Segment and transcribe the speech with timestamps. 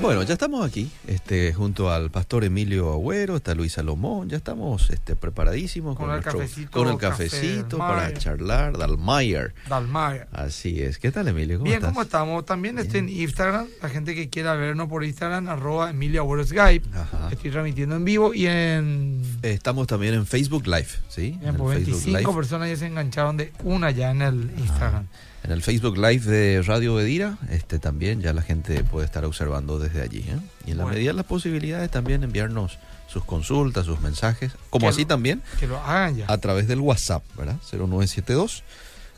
[0.00, 4.88] Bueno, ya estamos aquí, este, junto al pastor Emilio Agüero, está Luis Salomón, ya estamos
[4.88, 9.54] este, preparadísimos Con el cafecito, con el cafecito para charlar, Dalmayer.
[9.68, 10.26] Dalmayer.
[10.32, 10.98] Así es.
[10.98, 11.58] ¿Qué tal, Emilio?
[11.58, 11.90] ¿Cómo Bien, estás?
[11.90, 12.46] ¿cómo estamos?
[12.46, 13.66] También estoy en Instagram.
[13.82, 16.88] La gente que quiera vernos por Instagram, arroba Emilio Agüero Skype.
[16.96, 17.28] Ajá.
[17.30, 19.20] Estoy transmitiendo en vivo y en...
[19.42, 21.36] Estamos también en Facebook Live, ¿sí?
[21.40, 22.34] Bien, en, pues el Facebook 25 Live.
[22.34, 25.06] personas ya se engancharon de una ya en el Instagram.
[25.42, 29.78] En el Facebook Live de Radio Bedira, este, también ya la gente puede estar observando
[29.78, 30.18] desde allí.
[30.28, 30.36] ¿eh?
[30.66, 30.96] Y en la Bueno.
[30.96, 35.42] medida de las posibilidades también enviarnos sus consultas, sus mensajes, como Que así lo- también
[35.58, 36.26] Que lo hagan ya.
[36.28, 37.56] a través del WhatsApp, ¿verdad?
[37.72, 38.62] 0972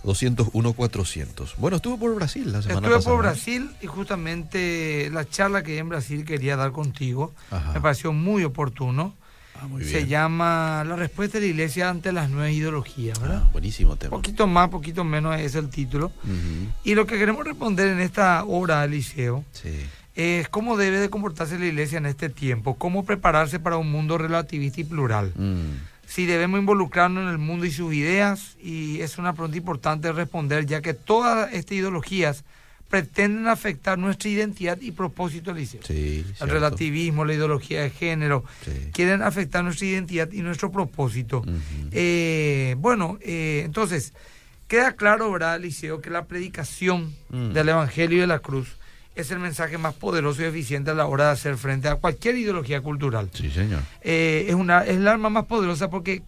[0.05, 1.55] 201 400.
[1.59, 3.15] Bueno, estuve por Brasil la semana Estuve pasada.
[3.17, 7.73] por Brasil y justamente la charla que en Brasil quería dar contigo Ajá.
[7.73, 9.15] me pareció muy oportuno.
[9.63, 13.43] Ah, muy Se llama La respuesta de la iglesia ante las nuevas ideologías, ¿verdad?
[13.47, 14.11] Ah, buenísimo tema.
[14.11, 16.11] Poquito más, poquito menos es el título.
[16.83, 19.71] Y lo que queremos responder en esta obra, Eliseo, Sí.
[20.17, 24.19] es cómo debe de comportarse la iglesia en este tiempo, cómo prepararse para un mundo
[24.19, 25.33] relativista y plural.
[25.37, 30.09] Mm, Si debemos involucrarnos en el mundo y sus ideas, y es una pregunta importante
[30.09, 32.45] de responder, ya que todas estas ideologías
[32.93, 35.81] pretenden afectar nuestra identidad y propósito, Eliseo.
[35.83, 36.45] sí, El cierto.
[36.55, 38.91] relativismo, la ideología de género, Sí.
[38.93, 41.43] quieren afectar nuestra identidad y nuestro propósito.
[41.91, 44.13] Eh, bueno, eh, entonces,
[44.69, 47.53] queda claro, ¿verdad, Eliseo, que la predicación Mm.
[47.55, 48.77] del Evangelio de la Cruz
[49.15, 52.37] es el mensaje más poderoso y eficiente a la hora de hacer frente a cualquier
[52.37, 53.31] ideología cultural.
[53.33, 53.81] Sí, señor.
[54.03, 56.23] Eh, es, una, es el arma más poderosa porque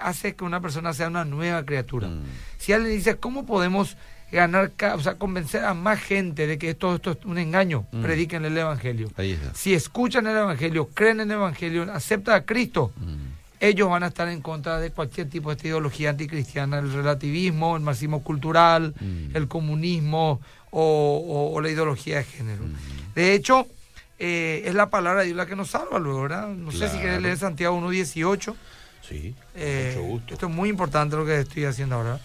[0.00, 2.08] hace que una persona sea una nueva criatura.
[2.08, 2.22] Mm,
[2.58, 3.96] Si alguien dice, ¿cómo podemos
[4.32, 7.86] ganar, o sea, convencer a más gente de que todo esto es un engaño?
[7.92, 8.02] Mm.
[8.02, 9.08] Prediquen el Evangelio.
[9.16, 9.54] Ahí está.
[9.54, 14.06] Si escuchan el Evangelio, creen en el Evangelio, aceptan a Cristo, Mm, ellos van a
[14.06, 19.36] estar en contra de cualquier tipo de ideología anticristiana, el relativismo, el marxismo cultural, Mm.
[19.36, 22.62] el comunismo o, o- o la ideología de género.
[22.64, 23.14] Mm.
[23.14, 23.66] De hecho,
[24.18, 26.48] eh, es la palabra de Dios la que nos salva luego, ¿verdad?
[26.48, 28.54] No sé si querés leer Santiago 1.18.
[29.06, 30.34] Sí, Eh, mucho gusto.
[30.34, 32.20] esto es muy importante lo que estoy haciendo ahora.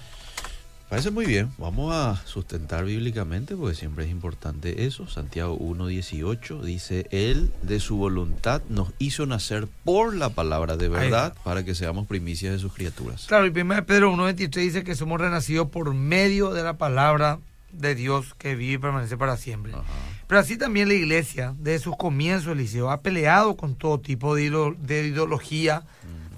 [0.90, 1.52] Parece muy bien.
[1.58, 5.08] Vamos a sustentar bíblicamente porque siempre es importante eso.
[5.08, 11.36] Santiago 1.18 dice, Él de su voluntad nos hizo nacer por la palabra de verdad
[11.44, 13.26] para que seamos primicias de sus criaturas.
[13.28, 17.40] Claro, y 1 Pedro 1.23 dice que somos renacidos por medio de la palabra
[17.72, 19.74] de Dios que vive y permanece para siempre.
[19.74, 19.84] Ajá.
[20.28, 24.46] Pero así también la iglesia, desde sus comienzos, Eliseo, ha peleado con todo tipo de
[24.46, 25.84] ideología,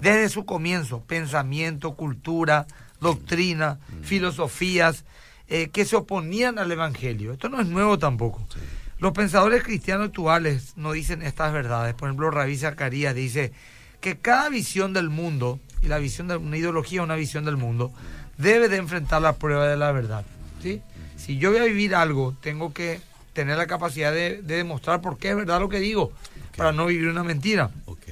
[0.00, 2.66] desde su comienzo, pensamiento, cultura,
[3.00, 5.04] doctrina, filosofías,
[5.48, 7.32] eh, que se oponían al Evangelio.
[7.32, 8.46] Esto no es nuevo tampoco.
[8.52, 8.60] Sí.
[8.98, 11.94] Los pensadores cristianos actuales no dicen estas verdades.
[11.94, 13.52] Por ejemplo, Rabí Zacarías dice
[14.00, 17.92] que cada visión del mundo, y la visión de una ideología, una visión del mundo,
[18.38, 20.24] debe de enfrentar la prueba de la verdad.
[20.60, 20.82] ¿sí?
[21.16, 23.00] Si yo voy a vivir algo, tengo que
[23.34, 26.12] tener la capacidad de, de demostrar por qué es verdad lo que digo,
[26.56, 27.70] para no vivir una mentira.
[27.86, 28.02] Ok.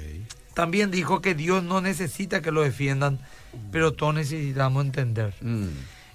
[0.54, 3.18] También dijo que Dios no necesita que lo defiendan,
[3.70, 5.34] pero todos necesitamos entender.
[5.40, 5.68] Mm,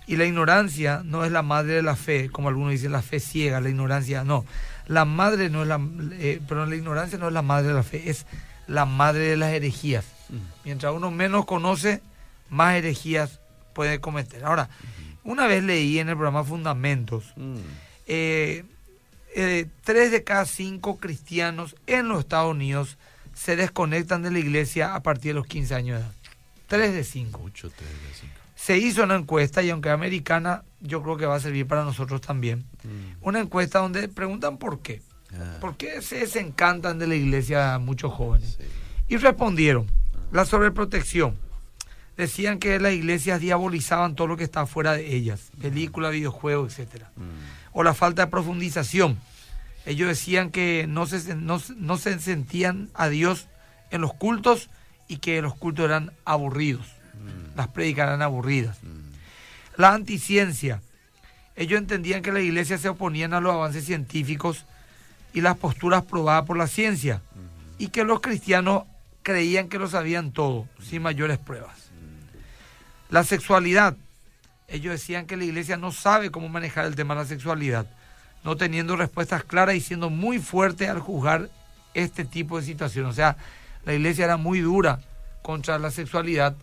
[0.08, 3.20] Y la ignorancia no es la madre de la fe, como algunos dicen, la fe
[3.20, 4.46] ciega, la ignorancia, no.
[4.88, 5.80] La madre no es la,
[6.14, 8.26] eh, perdón, la ignorancia no es la madre de la fe, es
[8.68, 10.06] la madre de las herejías.
[10.30, 12.02] mm, Mientras uno menos conoce,
[12.50, 13.40] más herejías
[13.74, 14.44] puede cometer.
[14.44, 14.70] Ahora,
[15.24, 17.56] una vez leí en el programa Fundamentos, mm.
[18.08, 18.66] eh,
[19.36, 22.98] eh, tres de cada cinco cristianos en los Estados Unidos
[23.34, 26.14] se desconectan de la iglesia a partir de los 15 años de edad.
[26.72, 27.40] Tres de cinco.
[27.42, 28.34] Mucho tres de cinco.
[28.56, 32.22] Se hizo una encuesta y aunque americana, yo creo que va a servir para nosotros
[32.22, 32.60] también.
[32.86, 35.02] Mm, Una encuesta donde preguntan por qué.
[35.34, 38.56] ah, ¿Por qué se desencantan de la iglesia muchos jóvenes?
[38.58, 38.66] sí.
[39.10, 39.88] Y respondieron,
[40.32, 41.36] la sobreprotección.
[42.16, 47.12] Decían que las iglesias diabolizaban todo lo que está fuera de ellas, películas, videojuegos, etcétera.
[47.18, 47.24] Mm,
[47.74, 49.20] O la falta de profundización.
[49.86, 53.48] Ellos decían que no se, no, no se sentían a Dios
[53.90, 54.70] en los cultos
[55.12, 56.88] y que los cultos eran aburridos.
[57.16, 58.78] mm, Las prédicas eran aburridas.
[58.82, 59.02] mm.
[59.76, 60.82] La anticiencia.
[61.58, 64.66] Ellos entendían que la iglesia se oponían a los avances científicos
[65.34, 67.22] y las posturas probadas por la ciencia
[67.78, 68.84] y que los cristianos
[69.22, 71.92] creían que lo sabían todo sin mayores pruebas.
[73.10, 73.98] La sexualidad.
[74.70, 77.86] Ellos decían que la iglesia no sabe cómo manejar el tema de la sexualidad,
[78.46, 81.50] no teniendo respuestas claras y siendo muy fuerte al juzgar
[81.94, 83.08] este tipo de situación.
[83.08, 83.36] O sea,
[83.86, 85.00] la iglesia era muy dura
[85.42, 86.56] contra la sexualidad,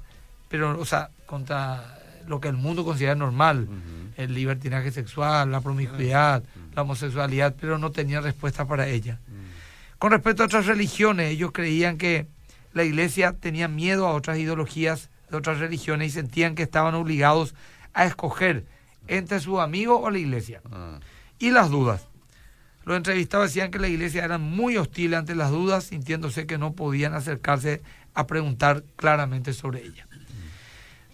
[0.49, 3.69] pero, o sea, contra lo que el mundo considera normal,
[4.17, 6.43] el libertinaje sexual, la promiscuidad,
[6.75, 9.19] la homosexualidad, pero no tenía respuesta para ella.
[9.99, 12.27] Con respecto a otras religiones, ellos creían que
[12.73, 17.55] la iglesia tenía miedo a otras ideologías de otras religiones y sentían que estaban obligados
[17.95, 18.65] a escoger
[19.09, 20.61] entre sus amigos o la iglesia.
[20.71, 21.01] Ah,
[21.39, 22.08] Y las dudas.
[22.89, 26.73] Los entrevistados decían que la iglesia era muy hostil ante las dudas, sintiéndose que no
[26.73, 27.83] podían acercarse
[28.15, 30.09] a preguntar claramente sobre ella.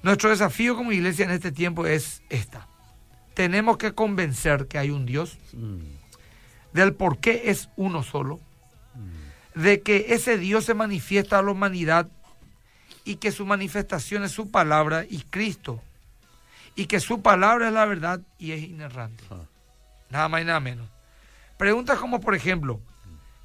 [0.04, 2.68] Nuestro desafío como iglesia en este tiempo es esta.
[3.34, 5.36] Tenemos que convencer que hay un Dios,
[6.72, 8.38] del por qué es uno solo,
[9.56, 12.08] de que ese Dios se manifiesta a la humanidad
[13.04, 15.82] y que su manifestación es su palabra y Cristo,
[16.76, 19.24] y que su palabra es la verdad y es inerrante.
[19.28, 19.42] Ah.
[20.08, 20.94] Nada más y nada menos.
[21.56, 22.80] Preguntas como, por ejemplo,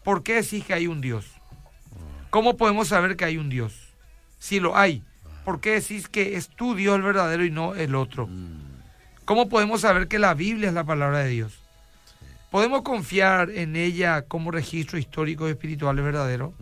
[0.04, 1.26] ¿por qué decís que hay un Dios?
[2.30, 3.74] ¿Cómo podemos saber que hay un Dios?
[4.40, 5.04] Si lo hay,
[5.46, 8.28] ¿por qué decís que es tu Dios el verdadero y no el otro?
[8.28, 8.70] Mm.
[9.26, 11.60] ¿Cómo podemos saber que la Biblia es la palabra de Dios?
[12.50, 16.54] ¿Podemos confiar en ella como registro histórico y espiritual verdadero?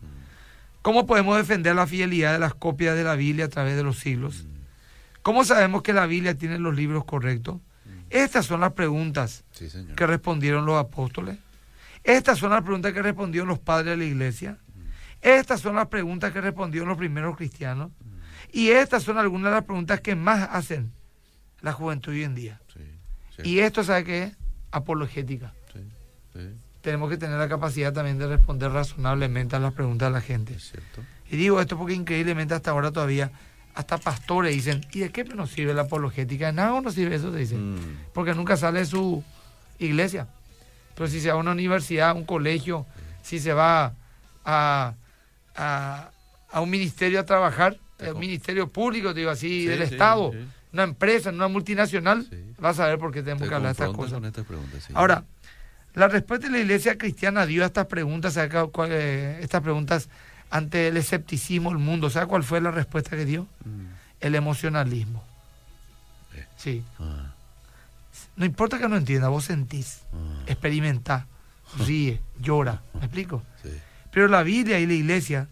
[0.82, 4.00] ¿Cómo podemos defender la fidelidad de las copias de la Biblia a través de los
[4.00, 4.46] siglos?
[5.22, 7.58] ¿Cómo sabemos que la Biblia tiene los libros correctos?
[8.10, 9.96] Estas son las preguntas Sí, señor.
[9.96, 11.38] que respondieron los apóstoles.
[12.04, 14.58] Estas son las preguntas que respondieron los padres de la iglesia.
[15.22, 17.92] Estas son las preguntas que respondieron los primeros cristianos.
[18.54, 20.92] Y estas son algunas de las preguntas que más hacen
[21.62, 22.62] la juventud hoy en día.
[22.74, 22.80] Sí,
[23.36, 24.38] sí, Y esto, ¿sabe qué es?
[24.72, 25.54] Apologética.
[25.74, 26.40] sí,
[26.82, 30.56] Tenemos que tener la capacidad también de responder razonablemente a las preguntas de la gente.
[31.30, 33.32] Y digo esto porque increíblemente hasta ahora todavía,
[33.78, 36.48] hasta pastores dicen, ¿y de qué nos sirve la apologética?
[36.48, 37.76] De Nada nos sirve eso, te dicen.
[37.76, 37.98] Mm.
[38.14, 39.24] Porque nunca sale de su
[39.78, 40.28] iglesia.
[40.96, 42.88] Pero si se va a una universidad, un colegio,
[43.22, 43.94] si se va
[44.44, 44.94] a,
[45.56, 46.10] a,
[46.52, 50.32] a un ministerio a trabajar, Te un ministerio público, digo así, Sí, del sí, Estado,
[50.32, 50.40] sí.
[50.74, 52.28] una empresa, una multinacional,
[52.60, 54.20] vas a ver por qué tenemos Te que hablar de estas cosas.
[54.96, 55.24] Ahora,
[55.94, 59.62] la respuesta de la iglesia cristiana dio a estas preguntas, ¿sabe cuál- cuál, eh, estas
[59.62, 60.10] preguntas
[60.50, 62.10] ante el escepticismo del mundo?
[62.10, 63.44] ¿Sabe cuál fue la respuesta que dio?
[63.66, 63.86] Mm.
[64.22, 65.24] El emocionalismo.
[66.34, 66.46] Eh.
[66.58, 66.84] Sí.
[67.00, 67.34] Ah,
[68.36, 71.28] No importa que no entienda, vos sentís, ah, experimentá,
[71.86, 72.82] ríe, llora.
[72.94, 73.44] ¿Me explico?
[73.64, 73.70] sí.
[74.12, 75.48] Pero la Biblia y la iglesia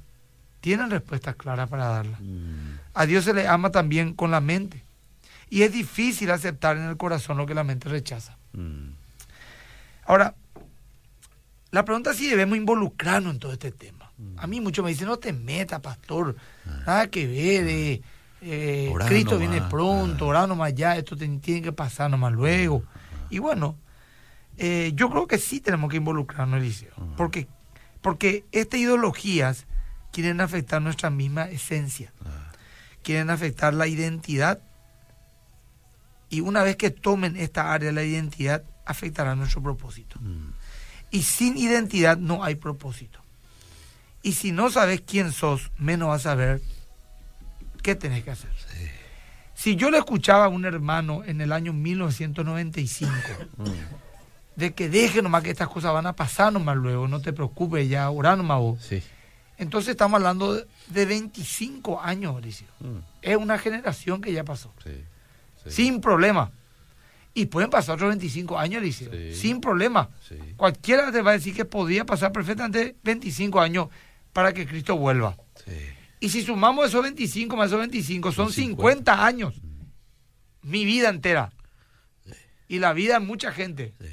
[0.60, 2.20] tienen respuestas claras para darlas.
[2.20, 2.80] Mm.
[2.96, 4.82] A Dios se le ama también con la mente.
[5.52, 8.38] Y es difícil aceptar en el corazón lo que la mente rechaza.
[8.54, 8.90] Mm.
[10.08, 10.34] Ahora,
[11.70, 14.05] la pregunta es si debemos involucrarnos en todo este tema.
[14.38, 16.36] A mí muchos me dicen, no te metas, pastor,
[16.86, 18.02] nada que ver, eh,
[18.42, 20.28] eh, Orá Cristo nomás, viene pronto, ah.
[20.30, 22.84] orá nomás ya, esto te- tiene que pasar nomás luego.
[23.30, 23.78] Y bueno,
[24.58, 27.48] eh, yo creo que sí tenemos que involucrarnos, Eliseo, porque,
[28.02, 29.66] porque estas ideologías
[30.14, 32.52] quieren afectar nuestra misma esencia, Ah,
[33.04, 34.62] quieren afectar la identidad,
[36.30, 40.20] y una vez que tomen esta área de la identidad, afectará nuestro propósito.
[40.22, 40.54] mm.
[41.12, 43.20] Y sin identidad no hay propósito.
[44.26, 46.62] Y si no sabes quién sos, menos vas a saber
[47.84, 48.50] qué tenés que hacer.
[48.74, 48.88] Sí.
[49.54, 53.12] Si yo le escuchaba a un hermano en el año 1995
[53.58, 53.66] Mm.
[54.56, 57.88] de que deje nomás que estas cosas van a pasar nomás luego, no te preocupes
[57.88, 58.82] ya, orá nomás vos.
[58.84, 59.02] Sí.
[59.58, 62.68] Entonces estamos hablando de- de 25 años, Mauricio.
[62.80, 62.98] Mm.
[63.22, 64.74] Es una generación que ya pasó.
[64.84, 64.92] Sí.
[65.64, 65.72] sí.
[65.72, 66.52] Sin problema.
[67.36, 68.82] Y pueden pasar otros 25 años.
[68.96, 69.34] Sí.
[69.36, 70.10] Sin problema.
[70.58, 73.90] Cualquiera te va a decir que podría pasar perfectamente 25 años
[74.36, 75.38] para que Cristo vuelva.
[75.66, 75.72] Sí.
[76.20, 78.82] Y si sumamos esos 25 más esos 25, son Son 50,
[79.14, 79.54] 50 años.
[80.62, 81.54] Mi vida entera.
[82.68, 84.08] Y la vida de mucha gente Sí.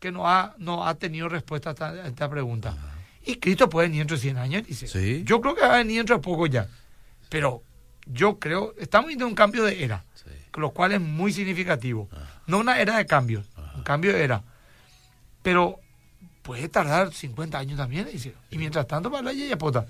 [0.00, 2.76] que no ha, no ha tenido respuesta a esta, a esta pregunta.
[3.24, 5.22] Y Cristo puede venir dentro de 100 años, dice.
[5.22, 6.66] Yo creo que va a venir dentro de poco ya.
[7.28, 7.62] Pero
[8.06, 10.04] yo creo, estamos viendo un cambio de era,
[10.56, 12.08] lo cual es muy significativo.
[12.48, 13.74] No una era de cambios, Ajá.
[13.76, 14.42] un cambio de era.
[15.44, 15.78] Pero
[16.42, 18.34] puede tardar 50 años también, dice.
[18.50, 19.86] Y mientras tanto, para la yapota.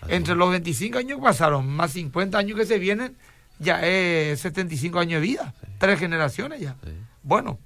[0.00, 0.14] Así.
[0.14, 3.16] Entre los 25 años que pasaron, más 50 años que se vienen,
[3.58, 5.54] ya es 75 años de vida.
[5.60, 5.66] Sí.
[5.78, 6.76] Tres generaciones ya.
[6.84, 6.90] Sí.
[7.22, 7.58] Bueno,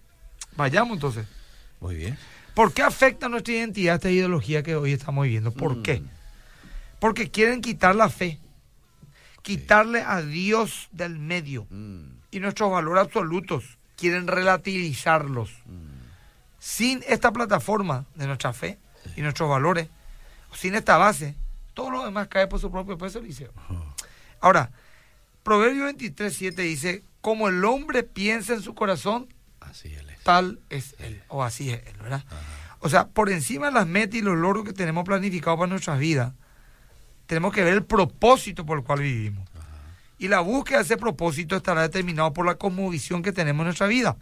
[0.57, 1.26] vayamos entonces.
[1.80, 2.16] Muy bien.
[2.54, 5.52] ¿Por qué afecta nuestra identidad esta ideología que hoy estamos viviendo?
[5.52, 5.83] ¿Por Mm.
[5.83, 6.02] qué?
[7.00, 8.38] Porque quieren quitar la fe,
[9.42, 12.04] quitarle a Dios del medio Mm.
[12.33, 15.50] y nuestros valores absolutos, quieren relativizarlos.
[15.66, 15.88] Mm.
[16.59, 18.79] Sin esta plataforma de nuestra fe
[19.17, 19.88] y nuestros valores,
[20.55, 21.37] sin esta base,
[21.75, 23.53] todo lo demás cae por su propio peso, Eliseo.
[24.41, 24.71] Ahora,
[25.43, 30.23] Proverbio 23, 7 dice, como el hombre piensa en su corazón, Así él es.
[30.23, 32.25] tal es él, o así es él, ¿verdad?
[32.27, 32.37] Ajá.
[32.81, 35.99] O sea, por encima de las metas y los logros que tenemos planificados para nuestras
[35.99, 36.33] vidas,
[37.27, 39.49] tenemos que ver el propósito por el cual vivimos.
[40.19, 43.87] Y la búsqueda de ese propósito estará determinado por la cosmovisión que tenemos en nuestra
[43.87, 44.17] vida.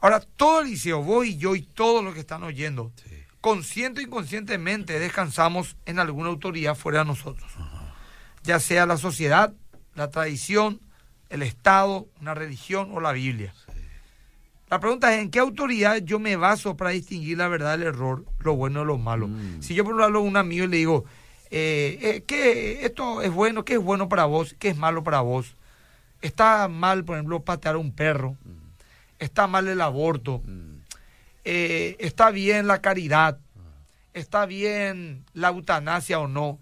[0.00, 3.10] Ahora, todo el liceo, vos y yo y todos los que están oyendo, Sí.
[3.40, 7.50] consciente o inconscientemente descansamos en alguna autoridad fuera de nosotros.
[8.42, 9.52] Ya sea la sociedad,
[9.94, 10.80] la tradición,
[11.28, 13.54] el Estado, una religión o la Biblia.
[14.70, 18.24] La pregunta es, ¿en qué autoridad yo me baso para distinguir la verdad del error,
[18.38, 19.26] lo bueno de lo malo?
[19.28, 19.60] Mm.
[19.62, 21.04] Si yo por ejemplo a un amigo y le digo,
[21.50, 25.20] eh, eh, ¿qué, esto es bueno, qué es bueno para vos, qué es malo para
[25.20, 25.56] vos?
[26.22, 28.36] Está mal, por ejemplo, patear a un perro.
[29.20, 30.42] Está mal el aborto.
[30.44, 30.78] Mm.
[31.44, 33.38] Eh, está bien la caridad.
[34.12, 36.58] Está bien la eutanasia o no.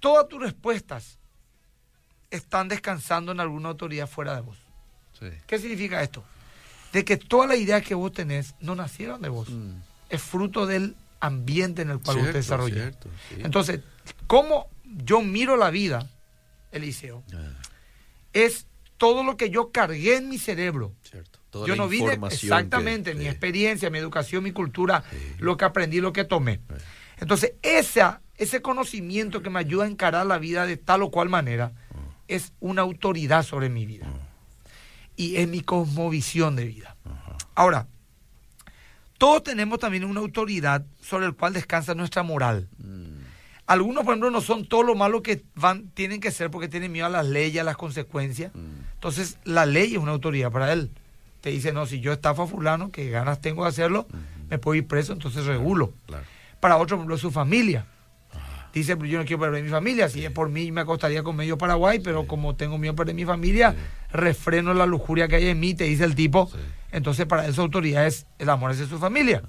[0.00, 1.18] Todas tus respuestas
[2.30, 4.58] están descansando en alguna autoridad fuera de vos.
[5.18, 5.26] Sí.
[5.46, 6.24] ¿Qué significa esto?
[6.92, 9.48] De que todas las ideas que vos tenés no nacieron de vos.
[9.48, 9.76] Mm.
[10.10, 12.78] Es fruto del ambiente en el cual vos te desarrollás.
[12.90, 13.36] cierto, sí.
[13.38, 13.80] Entonces,
[14.26, 16.10] ¿cómo yo miro la vida,
[16.72, 17.22] Eliseo?
[17.32, 17.52] Ah,
[18.32, 18.66] Es
[18.98, 20.92] todo lo que yo cargué en mi cerebro.
[21.02, 21.38] cierto.
[21.52, 23.28] Toda yo no información exactamente que- mi sí.
[23.28, 25.16] experiencia, mi educación, mi cultura, Sí.
[25.38, 26.56] lo que aprendí, lo que tomé.
[26.56, 26.84] Sí.
[27.18, 31.28] Entonces, esa, ese conocimiento que me ayuda a encarar la vida de tal o cual
[31.28, 31.72] manera
[32.26, 34.06] es una autoridad sobre mi vida.
[35.14, 36.96] Y es mi cosmovisión de vida.
[37.54, 37.86] Ahora,
[39.18, 42.68] todos tenemos también una autoridad sobre el cual descansa nuestra moral.
[42.78, 43.12] Mm.
[43.66, 46.90] Algunos, por ejemplo, no son todo lo malo que van, tienen que ser porque tienen
[46.90, 48.52] miedo a las leyes, a las consecuencias.
[48.54, 48.94] Mm.
[48.94, 50.90] Entonces, la ley es una autoridad para él.
[51.42, 54.06] Te dice, no, si yo estafo a fulano, que ganas tengo de hacerlo,
[54.48, 55.92] me puedo ir preso, entonces regulo.
[56.06, 56.24] Claro.
[56.60, 57.84] Para otro, por ejemplo, su familia.
[58.72, 60.08] Dice, "Pues yo no quiero perder mi familia.
[60.08, 63.14] Si es por mí, me acostaría con medio Paraguay, pero como tengo miedo de perder
[63.14, 63.74] mi familia,
[64.12, 66.48] refreno la lujuria que hay en mí, te dice el tipo.
[66.50, 66.58] Sí.
[66.92, 69.42] Entonces, para su autoridad es el amor hacia su familia.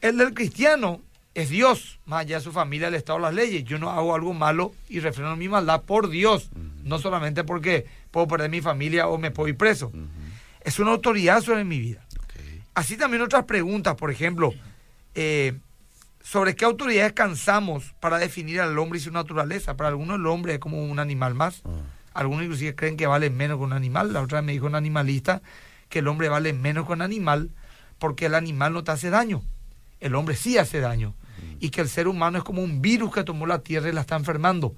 [0.00, 1.02] El del cristiano
[1.34, 3.64] es Dios, más allá de su familia, el Estado, las leyes.
[3.64, 6.50] Yo no hago algo malo y refreno mi maldad por Dios,
[6.82, 9.92] no solamente porque puedo perder mi familia o me puedo ir preso.
[10.66, 12.04] Es una autoridad sobre mi vida.
[12.74, 14.52] Así también otras preguntas, por ejemplo,
[15.14, 15.56] eh,
[16.20, 19.76] sobre qué autoridad descansamos para definir al hombre y su naturaleza.
[19.76, 21.62] Para algunos el hombre es como un animal más.
[21.64, 21.70] Ah.
[22.14, 24.12] Algunos inclusive creen que vale menos que un animal.
[24.12, 25.40] La otra vez me dijo un animalista
[25.88, 27.52] que el hombre vale menos que un animal
[28.00, 29.44] porque el animal no te hace daño.
[30.00, 31.14] El hombre sí hace daño.
[31.60, 34.00] Y que el ser humano es como un virus que tomó la tierra y la
[34.00, 34.74] está enfermando.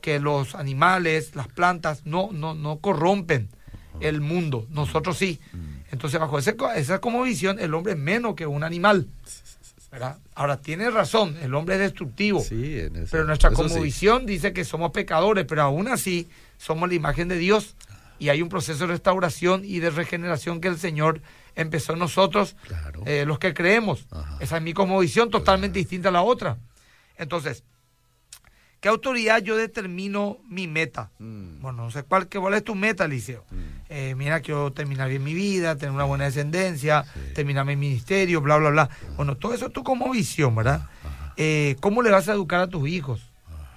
[0.00, 3.48] Que los animales, las plantas, no, no, no corrompen
[4.00, 4.66] el mundo.
[4.70, 5.38] Nosotros sí.
[5.92, 9.06] Entonces, bajo ese esa como visión, el hombre es menos que un animal.
[9.90, 10.18] ¿verdad?
[10.36, 12.40] Ahora, tiene razón, el hombre es destructivo.
[12.40, 13.56] Sí, en Pero nuestra eso
[14.20, 14.26] sí.
[14.26, 16.28] dice que somos pecadores, pero aún así
[16.58, 17.74] somos la imagen de Dios
[18.20, 21.20] y hay un proceso de restauración y de regeneración que el Señor
[21.56, 23.02] empezó en nosotros, Claro.
[23.04, 24.06] eh, los que creemos.
[24.12, 24.36] Ajá.
[24.38, 26.56] Esa es mi cosmovisión totalmente distinta a la otra.
[27.16, 27.64] Entonces,
[28.80, 31.10] ¿qué autoridad yo determino mi meta?
[31.18, 31.60] Mm.
[31.60, 33.44] Bueno, no sé cuál, cuál es tu meta, Liceo.
[33.88, 37.34] Eh, mira, quiero terminar bien mi vida, tener una buena descendencia, Sí.
[37.34, 38.90] terminar mi ministerio, bla, bla, bla.
[39.16, 40.88] Bueno, todo eso es tu como visión, ¿verdad?
[41.36, 43.30] Eh, ¿Cómo le vas a educar a tus hijos?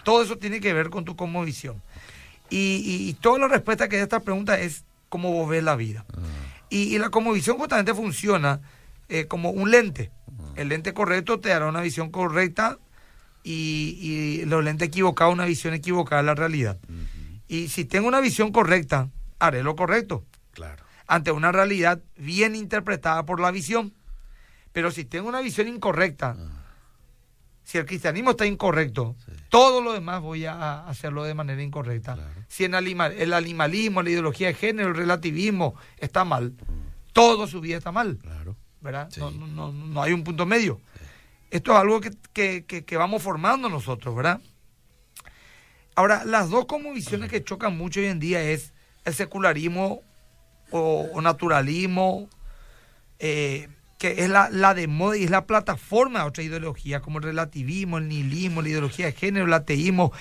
[0.04, 1.82] Todo eso tiene que ver con tu como visión.
[2.50, 5.76] Y, y- y toda la respuesta que da esta pregunta es cómo vos ves la
[5.76, 6.06] vida.
[6.70, 8.60] Y, y la visión justamente funciona
[9.10, 10.12] eh, como un lente.
[10.56, 12.78] El lente correcto te dará una visión correcta
[13.44, 13.98] y,
[14.42, 16.78] y los lentes equivocados una visión equivocada de la realidad.
[17.48, 19.10] Y si tengo una visión correcta,
[19.40, 20.84] haré lo correcto Claro.
[21.08, 23.94] ante una realidad bien interpretada por la visión.
[24.72, 26.36] Pero si tengo una visión incorrecta,
[27.64, 29.32] si el cristianismo está incorrecto, Sí.
[29.50, 32.16] todo lo demás voy a hacerlo de manera incorrecta.
[32.16, 32.30] Claro.
[32.48, 36.54] Si en el animalismo, la ideología de género, el relativismo está mal,
[37.14, 38.56] todo su vida está mal, Claro.
[38.82, 39.10] ¿verdad?
[39.12, 39.20] Sí.
[39.20, 40.82] No, no, no, no hay un punto medio.
[41.54, 42.12] Esto es algo que,
[42.66, 44.42] que- que- vamos formando nosotros, ¿verdad?
[45.94, 48.74] Ahora, las dos como visiones que chocan mucho hoy en día es
[49.06, 50.02] el secularismo
[50.72, 52.28] o, naturalismo,
[53.20, 53.68] eh,
[54.00, 57.26] que es la, la de moda y es la plataforma de otra ideología, como el
[57.26, 60.12] relativismo, el nihilismo, la ideología de género, el ateísmo.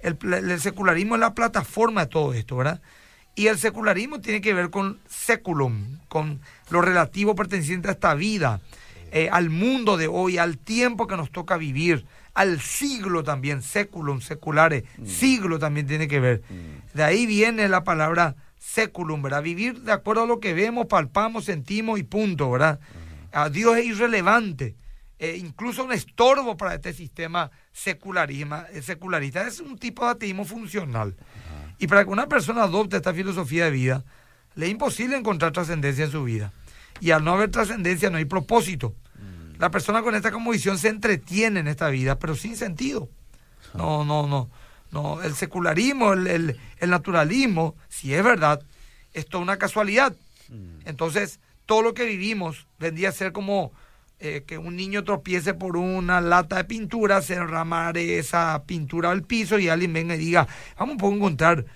[0.00, 2.82] El, el secularismo es la plataforma de todo esto, ¿verdad?
[3.34, 8.60] Y el secularismo tiene que ver con seculum, con lo relativo perteneciente a esta vida,
[9.12, 14.22] eh, al mundo de hoy, al tiempo que nos toca vivir, al siglo también, seculum,
[14.22, 16.42] seculares, siglo también tiene que ver.
[16.94, 19.42] De ahí viene la palabra seculum, ¿verdad?
[19.42, 22.80] Vivir de acuerdo a lo que vemos, palpamos, sentimos y punto, ¿verdad?
[23.32, 24.76] A Dios es irrelevante,
[25.18, 29.46] eh, incluso un estorbo para este sistema secularismo, eh, secularista.
[29.46, 31.14] Es un tipo de ateísmo funcional.
[31.78, 34.04] Y para que una persona adopte esta filosofía de vida,
[34.54, 36.52] le es imposible encontrar trascendencia en su vida.
[37.00, 38.94] Y al no haber trascendencia no hay propósito.
[39.62, 43.08] La persona con esta como visión se entretiene en esta vida, pero sin sentido.
[43.74, 44.50] No, no, no.
[44.90, 48.60] no el secularismo, el, el- el naturalismo, si es verdad,
[49.12, 50.16] es toda una casualidad.
[50.84, 53.70] Entonces, todo lo que vivimos vendría a ser como
[54.18, 59.22] eh, que un niño tropiece por una lata de pintura, se derramare esa pintura al
[59.22, 61.66] piso y alguien venga y diga, vamos a encontrar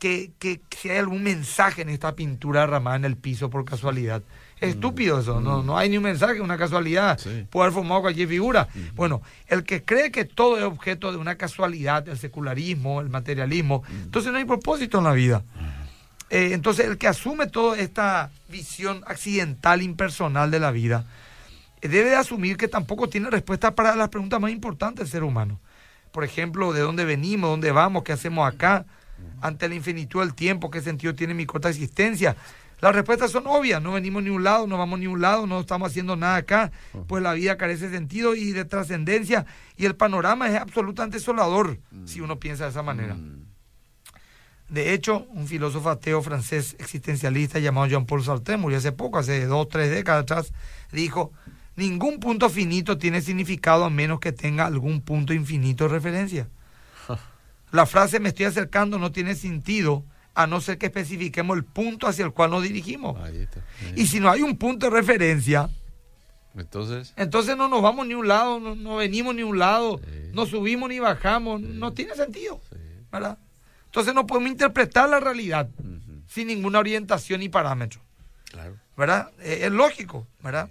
[0.00, 3.64] que, que- que si hay algún mensaje en esta pintura derramada en el piso por
[3.64, 4.24] casualidad.
[4.60, 7.18] Es estúpido eso, no, no hay ni un mensaje, una casualidad.
[7.18, 7.46] Sí.
[7.50, 8.68] Puede haber formado cualquier figura.
[8.94, 13.82] Bueno, el que cree que todo es objeto de una casualidad, el secularismo, el materialismo,
[13.90, 15.42] entonces no hay propósito en la vida.
[16.30, 21.04] Eh, entonces, el que asume toda esta visión accidental, impersonal de la vida,
[21.80, 25.22] eh, debe de asumir que tampoco tiene respuesta para las preguntas más importantes del ser
[25.22, 25.60] humano.
[26.10, 27.50] Por ejemplo, ¿de dónde venimos?
[27.50, 28.02] ¿Dónde vamos?
[28.02, 28.86] ¿Qué hacemos acá?
[29.40, 32.36] Ante la infinitud del tiempo, ¿qué sentido tiene mi corta existencia?
[32.80, 35.60] Las respuestas son obvias, no venimos ni un lado, no vamos ni un lado, no
[35.60, 36.72] estamos haciendo nada acá,
[37.06, 41.78] pues la vida carece de sentido y de trascendencia y el panorama es absolutamente desolador
[42.04, 43.14] si uno piensa de esa manera.
[43.14, 43.46] Mm.
[44.68, 49.68] De hecho, un filósofo ateo francés existencialista llamado Jean-Paul Sartre, murió hace poco, hace dos,
[49.68, 50.52] tres décadas atrás,
[50.92, 51.32] dijo,
[51.76, 56.48] ningún punto finito tiene significado a menos que tenga algún punto infinito de referencia.
[57.70, 60.04] La frase me estoy acercando no tiene sentido
[60.36, 63.18] a no ser que especifiquemos el punto hacia el cual nos dirigimos.
[63.24, 63.60] Ahí está.
[63.96, 65.68] Y si no hay un punto de referencia,
[66.54, 70.30] Entonces, entonces no nos vamos ni un lado, no, no venimos ni un lado, Sí.
[70.32, 72.76] no subimos ni bajamos, no tiene sentido, sí.
[73.12, 73.38] ¿verdad?
[73.86, 75.68] Entonces no podemos interpretar la realidad
[76.28, 78.00] sin ninguna orientación y parámetro,
[78.50, 78.76] Claro.
[78.96, 79.30] ¿verdad?
[79.40, 80.68] Eh, es lógico, ¿verdad?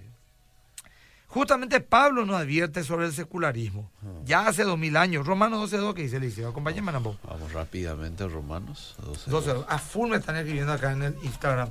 [1.35, 3.91] Justamente Pablo nos advierte sobre el secularismo.
[4.23, 5.27] Ya hace dos mil años.
[5.27, 6.47] Romanos 12.2 que dice Eliseo.
[6.47, 7.17] Acompáñame, Nambo.
[7.27, 9.29] Vamos rápidamente a Romanos 12.
[9.29, 9.51] 12.
[9.67, 11.67] A full me están escribiendo acá en el Instagram.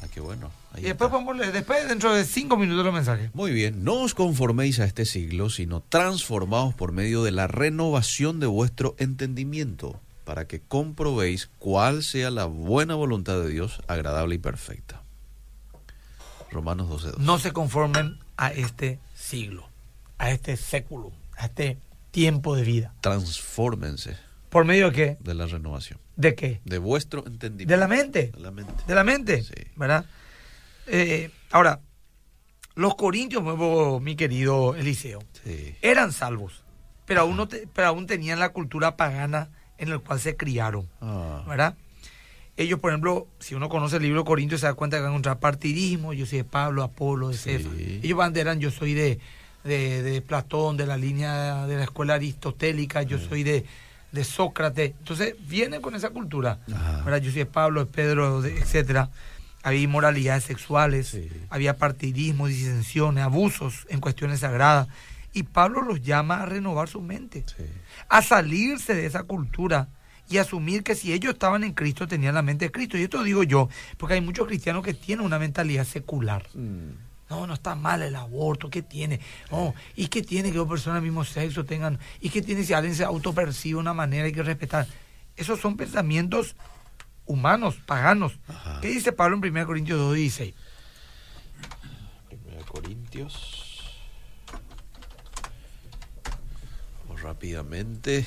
[0.00, 0.50] Ah, qué bueno.
[0.72, 3.30] Ahí Y después leer, después dentro de cinco minutos los mensajes.
[3.34, 8.40] Muy bien, no os conforméis a este siglo, sino transformaos por medio de la renovación
[8.40, 14.38] de vuestro entendimiento, para que comprobéis cuál sea la buena voluntad de Dios, agradable y
[14.38, 15.02] perfecta.
[16.50, 17.12] Romanos 12.
[17.18, 19.68] No se conformen a este siglo,
[20.18, 21.78] a este século, a este
[22.10, 22.94] tiempo de vida.
[23.00, 24.16] Transfórmense
[24.48, 25.16] ¿Por medio de qué?
[25.20, 26.60] de la renovación, ¿De qué?
[26.64, 27.70] de vuestro entendimiento.
[27.72, 28.30] De la mente.
[28.34, 28.72] De la mente.
[28.86, 29.54] de la mente, Sí.
[29.76, 30.06] ¿verdad?
[30.86, 31.80] Eh, ahora,
[32.74, 35.74] los corintios, nuevo, mi querido Eliseo, Sí.
[35.82, 36.64] eran salvos,
[37.04, 40.88] pero aún, no te- pero aún tenían la cultura pagana en la cual se criaron,
[41.02, 41.76] Ah, ¿verdad?
[42.58, 45.10] Ellos, por ejemplo, si uno conoce el libro de Corintios, se da cuenta que van
[45.10, 47.50] a encontrar partidismo, yo soy de Pablo, Apolo, de Sí.
[47.58, 47.70] Cefa.
[48.02, 49.20] Ellos banderan, yo soy de,
[49.62, 53.64] de, de Platón, de la línea de la escuela aristotélica, yo soy de,
[54.10, 54.92] de Sócrates.
[54.98, 56.58] Entonces, vienen con esa cultura.
[56.66, 57.18] ¿verdad?
[57.18, 59.08] Yo soy de Pablo, de Pedro, de- etcétera.
[59.62, 61.28] Había inmoralidades sexuales, Sí.
[61.50, 64.88] había partidismo, disensiones, abusos en cuestiones sagradas.
[65.32, 67.64] Y Pablo los llama a renovar su mente, sí.
[68.08, 69.88] a salirse de esa cultura
[70.28, 72.98] y asumir que si ellos estaban en Cristo tenían la mente de Cristo.
[72.98, 76.46] Y esto digo yo, porque hay muchos cristianos que tienen una mentalidad secular.
[76.54, 76.90] Mm,
[77.30, 79.20] No, no está mal el aborto, ¿qué tiene?
[79.50, 81.98] No, ¿y qué tiene que dos personas del mismo sexo tengan?
[82.20, 84.86] ¿Y qué tiene si alguien se autopercibe de una manera hay que respetar?
[85.36, 86.56] Esos son pensamientos
[87.26, 88.38] humanos, paganos.
[88.48, 88.80] Ajá.
[88.80, 90.54] ¿Qué dice Pablo en 1 Corintios 2.16?
[92.28, 93.84] Primera Corintios.
[97.04, 98.24] Vamos rápidamente.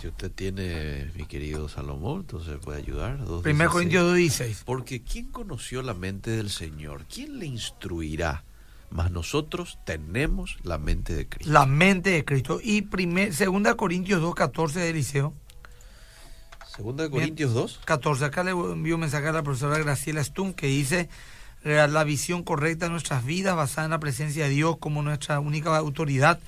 [0.00, 3.16] Si usted tiene, mi querido Salomón, entonces puede ayudar.
[3.16, 3.68] 1 2:16.
[3.68, 4.62] Corintios 2.16.
[4.64, 7.04] Porque ¿quién conoció la mente del Señor?
[7.12, 8.44] ¿Quién le instruirá?
[8.90, 11.52] Mas nosotros tenemos la mente de Cristo.
[11.52, 12.60] La mente de Cristo.
[12.62, 15.34] Y 2 Corintios 2.14 de Eliseo.
[16.74, 17.80] Segunda de Corintios 2.
[17.84, 18.24] 14.
[18.24, 21.08] Acá le envío un mensaje a la profesora Graciela Stum que dice
[21.64, 25.40] "La- la visión correcta de nuestras vidas basada en la presencia de Dios como nuestra
[25.40, 26.38] única autoridad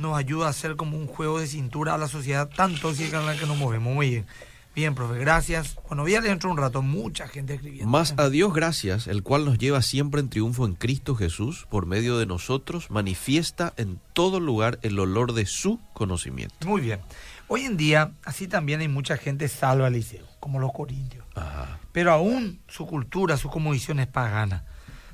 [0.00, 3.26] nos ayuda a ser como un juego de cintura a la sociedad tan tóxica en
[3.26, 3.94] la que nos movemos.
[3.94, 4.26] Muy bien.
[4.74, 5.76] Bien, profe, gracias.
[5.88, 7.90] Bueno, voy a leer dentro de un rato mucha gente escribiendo.
[7.90, 11.86] Más a Dios gracias, el cual nos lleva siempre en triunfo en Cristo Jesús, por
[11.86, 16.54] medio de nosotros, manifiesta en todo lugar el olor de su conocimiento.
[16.66, 17.00] Muy bien.
[17.48, 21.24] Hoy en día, así también hay mucha gente salva al liceo, como los corintios.
[21.34, 21.80] Ajá.
[21.90, 24.64] Pero aún su cultura, su cosmovisión es pagana.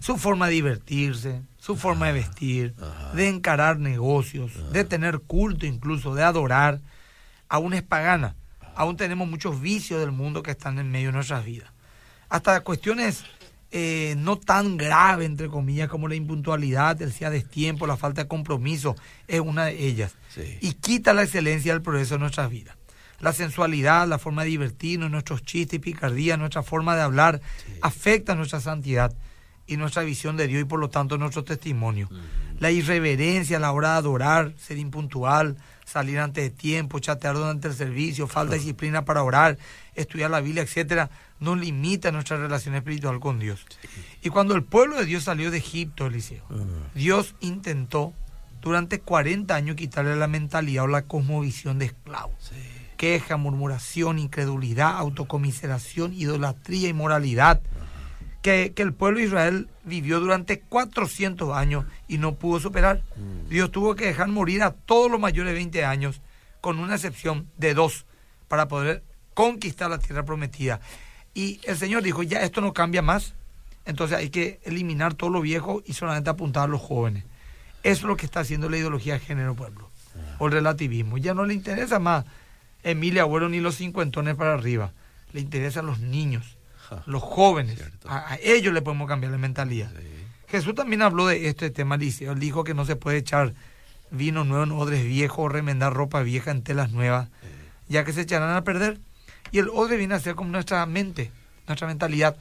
[0.00, 3.12] Su forma de divertirse, su forma de vestir, Ajá.
[3.12, 6.80] de encarar negocios, de tener culto incluso, de adorar,
[7.48, 8.36] aún es pagana.
[8.76, 11.68] Aún tenemos muchos vicios del mundo que están en medio de nuestras vidas.
[12.28, 13.24] Hasta cuestiones
[13.72, 18.28] eh, no tan graves, entre comillas, como la impuntualidad, el sea destiempo, la falta de
[18.28, 18.94] compromiso,
[19.26, 20.14] es una de ellas.
[20.32, 20.58] Sí.
[20.60, 22.76] Y quita la excelencia del progreso de nuestras vidas.
[23.18, 27.40] La sensualidad, la forma de divertirnos, nuestros chistes y picardías, nuestra forma de hablar,
[27.82, 29.12] afecta nuestra santidad
[29.66, 32.08] y nuestra visión de Dios y por lo tanto nuestro testimonio.
[32.58, 37.68] La irreverencia a la hora de adorar, ser impuntual, salir antes de tiempo, chatear durante
[37.68, 39.58] el servicio, falta de disciplina para orar,
[39.94, 43.64] estudiar la Biblia, etcétera, nos limita nuestra relación espiritual con Dios.
[44.22, 46.44] Y cuando el pueblo de Dios salió de Egipto, Eliseo,
[46.94, 48.14] Dios intentó
[48.60, 52.32] durante 40 años quitarle la mentalidad o la cosmovisión de esclavo.
[52.96, 57.60] Queja, murmuración, incredulidad, autocomiseración, idolatría, inmoralidad.
[58.46, 63.02] Que, que el pueblo de Israel vivió durante 400 años y no pudo superar.
[63.16, 63.48] Mm.
[63.48, 66.20] Dios tuvo que dejar morir a todos los mayores de 20 años,
[66.60, 68.06] con una excepción de dos,
[68.46, 69.02] para poder
[69.34, 70.78] conquistar la tierra prometida.
[71.34, 73.34] Y el Señor dijo, ya esto no cambia más,
[73.84, 77.24] entonces hay que eliminar todo lo viejo y solamente apuntar a los jóvenes.
[77.82, 79.90] Eso es lo que está haciendo la ideología de género pueblo,
[80.38, 81.18] o el relativismo.
[81.18, 82.24] Ya no le interesa más
[82.84, 84.92] Emilia Abuelo ni los cincuentones para arriba,
[85.32, 86.55] le interesan los niños,
[87.06, 87.82] los jóvenes.
[88.06, 89.90] A, a ellos le podemos cambiar la mentalidad.
[89.90, 90.26] sí.
[90.48, 93.54] Jesús también habló de este tema, dice, él dijo que no se puede echar
[94.10, 97.28] vino nuevo en odres viejos o remendar ropa vieja en telas nuevas,
[97.88, 99.00] ya que se echarán a perder.
[99.50, 101.32] Y el odre viene a ser como nuestra mente,
[101.66, 102.36] nuestra mentalidad,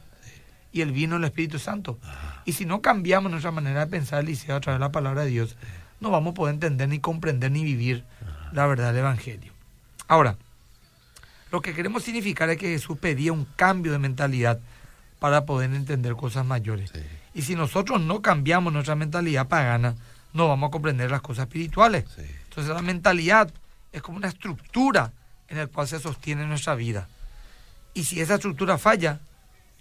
[0.72, 1.98] y el vino el Espíritu Santo.
[2.46, 5.30] Y si no cambiamos nuestra manera de pensar, Eliseo, a través de la palabra de
[5.30, 5.56] Dios,
[6.00, 8.04] no vamos a poder entender, ni comprender, ni vivir
[8.52, 9.54] la verdad del Evangelio.
[10.08, 10.38] Ahora,
[11.56, 14.60] lo que queremos significar es que Jesús pedía un cambio de mentalidad
[15.20, 16.90] para poder entender cosas mayores.
[16.94, 17.00] Sí.
[17.34, 19.96] Y si nosotros no cambiamos nuestra mentalidad pagana,
[20.34, 22.04] no vamos a comprender las cosas espirituales.
[22.14, 22.24] Sí.
[22.50, 23.54] Entonces la mentalidad
[23.94, 25.14] es como una estructura
[25.48, 27.08] en la cual se sostiene nuestra vida.
[27.94, 29.22] Y si esa estructura falla,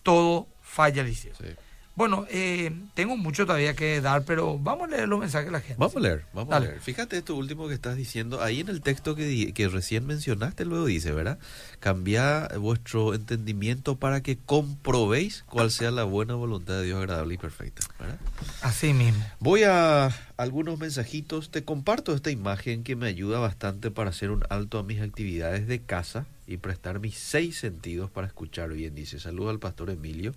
[0.04, 1.34] todo falla, Liceo.
[1.34, 1.56] Sí.
[1.96, 5.60] Bueno, eh, tengo mucho todavía que dar, pero vamos a leer los mensajes de la
[5.60, 5.76] gente.
[5.78, 6.66] Vamos a leer, vamos Dale.
[6.66, 6.80] a leer.
[6.82, 8.42] Fíjate esto último que estás diciendo.
[8.42, 11.38] Ahí en el texto que, di- que recién mencionaste, luego dice, ¿verdad?
[11.78, 17.38] Cambia vuestro entendimiento para que comprobéis cuál sea la buena voluntad de Dios agradable y
[17.38, 17.86] perfecta.
[18.00, 18.18] ¿verdad?
[18.62, 19.24] Así mismo.
[19.38, 21.50] Voy a algunos mensajitos.
[21.52, 25.68] Te comparto esta imagen que me ayuda bastante para hacer un alto a mis actividades
[25.68, 28.96] de casa y prestar mis seis sentidos para escuchar bien.
[28.96, 30.34] Dice, saludo al pastor Emilio.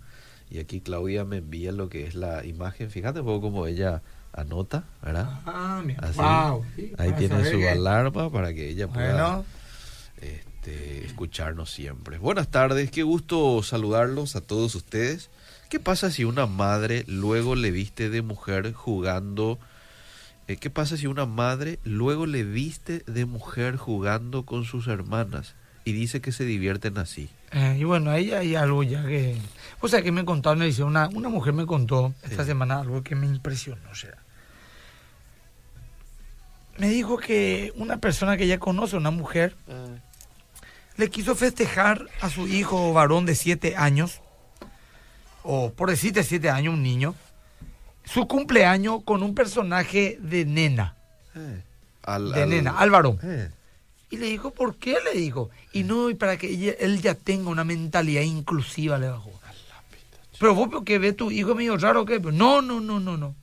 [0.49, 2.89] Y aquí Claudia me envía lo que es la imagen.
[2.89, 4.01] Fíjate un poco cómo ella
[4.33, 5.41] anota, ¿verdad?
[5.45, 5.99] Ah, mira.
[6.07, 6.19] Así.
[6.19, 6.65] Wow.
[6.75, 9.45] Sí, Ahí tiene su que- alarma para que ella pueda Bueno,
[10.21, 12.17] este, escucharnos siempre.
[12.17, 15.29] Buenas tardes, qué gusto saludarlos a todos ustedes.
[15.69, 19.60] ¿Qué pasa si una madre luego le viste de mujer jugando?
[20.47, 25.55] eh, ¿Qué pasa si una madre luego le viste de mujer jugando con sus hermanas
[25.88, 27.30] y dice que se divierten así?
[27.52, 29.38] Eh, y bueno, ahí hay algo ya que...
[29.80, 32.50] O sea, que me contaron, dice, una, una mujer me contó esta Sí.
[32.50, 33.89] semana algo que me impresionó.
[33.89, 34.15] O sea,
[36.78, 39.56] me dijo que una persona que ella conoce, una mujer,
[40.97, 44.21] le quiso festejar a su hijo varón de siete años,
[45.43, 47.15] o por decirte siete años, un niño,
[48.04, 50.95] su cumpleaños con un personaje de nena,
[51.36, 51.62] Eh,
[52.04, 53.19] al- de al- nena, al varón.
[53.23, 53.50] eh,
[54.09, 54.97] Y le dijo, ¿por qué?
[55.03, 55.49] Le dijo.
[55.73, 59.31] Y no, y para que ella- él ya tenga una mentalidad inclusiva, le bajó.
[60.39, 62.19] Pero vos porque ves tu hijo medio raro, ¿qué?
[62.19, 63.35] No, no, no, no, no.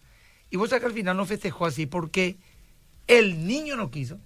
[0.50, 2.36] Y vos sabés que al final no festejó así porque
[3.08, 4.18] el niño no quiso.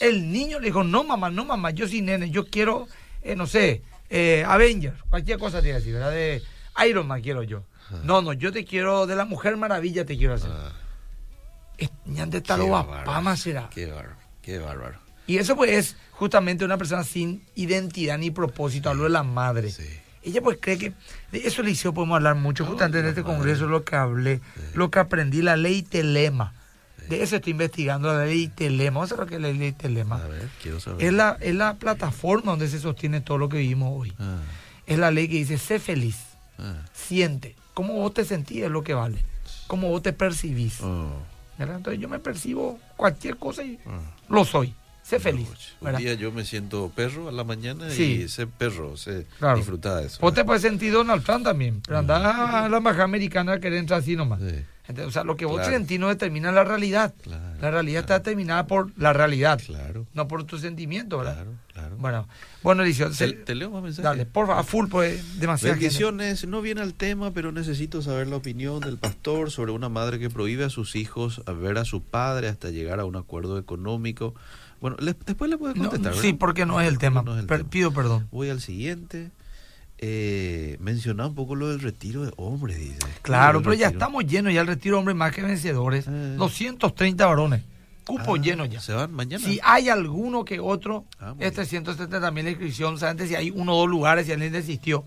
[0.00, 2.88] El niño le dijo, no mamá, no mamá, yo sin nene, yo quiero,
[3.22, 6.10] eh, no sé, eh, Avengers, cualquier cosa te iba a decir, ¿verdad?
[6.12, 6.42] De
[6.88, 7.64] Iron Man quiero yo.
[8.04, 10.50] No, no, yo te quiero, de la Mujer Maravilla te quiero hacer.
[10.52, 10.72] Ah,
[12.06, 13.68] ñante guapama será.
[13.70, 14.98] Qué bárbaro, qué bárbaro.
[15.26, 19.70] Y eso pues es justamente una persona sin identidad ni propósito, hablo de la madre.
[19.70, 19.84] Sí.
[20.22, 20.92] Ella pues cree que
[21.32, 23.36] de eso Liceo podemos hablar mucho, justamente en este madre.
[23.36, 24.40] congreso lo que hablé,
[24.74, 26.52] lo que aprendí, la ley telema.
[27.08, 29.00] De eso estoy investigando, la ley telema.
[29.00, 30.16] Vamos a ver lo que es la ley telema.
[30.16, 31.04] A ver, quiero saber.
[31.04, 34.12] Es la, es la plataforma donde se sostiene todo lo que vivimos hoy.
[34.18, 34.36] Ah,
[34.86, 36.18] Es la ley que dice, sé feliz,
[36.58, 36.84] ah.
[36.92, 37.56] siente.
[37.74, 39.24] Cómo vos te sentís es lo que vale.
[39.66, 40.80] Cómo vos te percibís.
[40.82, 41.10] Oh.
[41.58, 44.00] Entonces yo me percibo cualquier cosa y ah.
[44.28, 44.74] lo soy.
[45.10, 45.48] Sé feliz.
[45.80, 48.22] Un día yo me siento perro a la mañana Sí.
[48.22, 49.56] y sé perro, sé Claro.
[49.56, 50.18] disfrutar de eso.
[50.20, 53.78] Vos te puedes sentir Donald Trump también, pero andar a la embajada americana a querer
[53.80, 54.38] entrar así nomás.
[54.40, 54.54] Sí,
[54.86, 55.72] Entonces, o sea, lo que vos Claro.
[55.72, 57.12] sentís no determina la realidad.
[57.22, 57.44] claro.
[57.60, 61.34] La realidad está determinada por la realidad, Claro, no por tus sentimientos, ¿verdad?
[61.34, 61.96] claro, claro.
[61.98, 62.28] Bueno,
[62.64, 64.04] bueno, Eliseo, te, leo más mensajes.
[64.04, 65.74] dale, por favor, a full, pues, demasiado.
[65.76, 70.18] Bendiciones, no viene al tema, pero necesito saber la opinión del pastor sobre una madre
[70.18, 73.58] que prohíbe a sus hijos a ver a su padre hasta llegar a un acuerdo
[73.58, 74.34] económico.
[74.80, 76.14] Bueno, le- después le puedes No, contestar.
[76.14, 77.22] sí, porque no es el tema.
[77.22, 77.70] No es el Per- tema.
[77.70, 78.28] Pido perdón.
[78.30, 79.30] Voy al siguiente.
[79.98, 82.96] Eh, mencionaba un poco lo del retiro de hombres, dice.
[83.20, 86.06] Claro, pero ya estamos llenos, ya el retiro hombre más que vencedores.
[86.08, 86.34] Eh.
[86.38, 87.62] 230 varones.
[88.06, 88.80] Cupo Ah, lleno ya.
[88.80, 89.44] Se van mañana.
[89.44, 93.80] Si hay alguno que otro, Ah, es 370 mil inscripción, antes si hay uno o
[93.80, 95.04] dos lugares, si alguien desistió,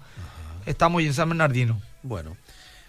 [0.68, 1.82] estamos en San Bernardino.
[2.04, 2.38] Bueno,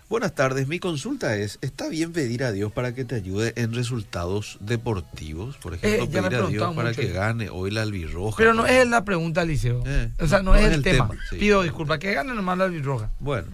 [0.09, 0.69] buenas tardes.
[0.69, 5.57] Mi consulta es, ¿está bien pedir a Dios para que te ayude en resultados deportivos?
[5.57, 8.37] Por ejemplo, Eh, me pedir a Dios para mucho que gane hoy la albirroja.
[8.37, 9.83] Pero no es la pregunta, Liceo.
[9.87, 11.09] Eh, o sea, no, no es el, el tema.
[11.09, 11.37] tema, sí.
[11.37, 13.11] Pido disculpas, que gane nomás la roja.
[13.21, 13.49] Bueno,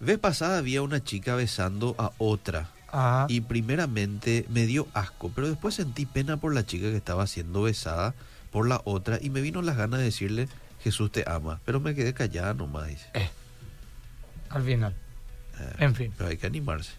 [0.00, 3.26] vez pasada había una chica besando a otra Ajá.
[3.28, 7.62] y primeramente me dio asco, pero después sentí pena por la chica que estaba siendo
[7.62, 8.14] besada
[8.50, 10.48] por la otra y me vino las ganas de decirle
[10.82, 12.88] Jesús te ama, pero me quedé callada nomás.
[12.88, 13.06] dice.
[14.50, 14.94] A al final.
[15.60, 16.12] Eh, En fin.
[16.16, 16.92] Pero hay que animarse.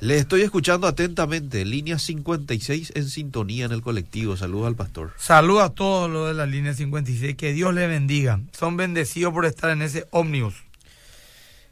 [0.00, 1.64] Le estoy escuchando atentamente.
[1.64, 4.36] Línea 56 en sintonía en el colectivo.
[4.36, 5.12] Saludos al pastor.
[5.16, 7.36] Saludos a todos los de la línea 56.
[7.36, 8.40] Que Dios les bendiga.
[8.52, 10.54] Son bendecidos por estar en ese ómnibus.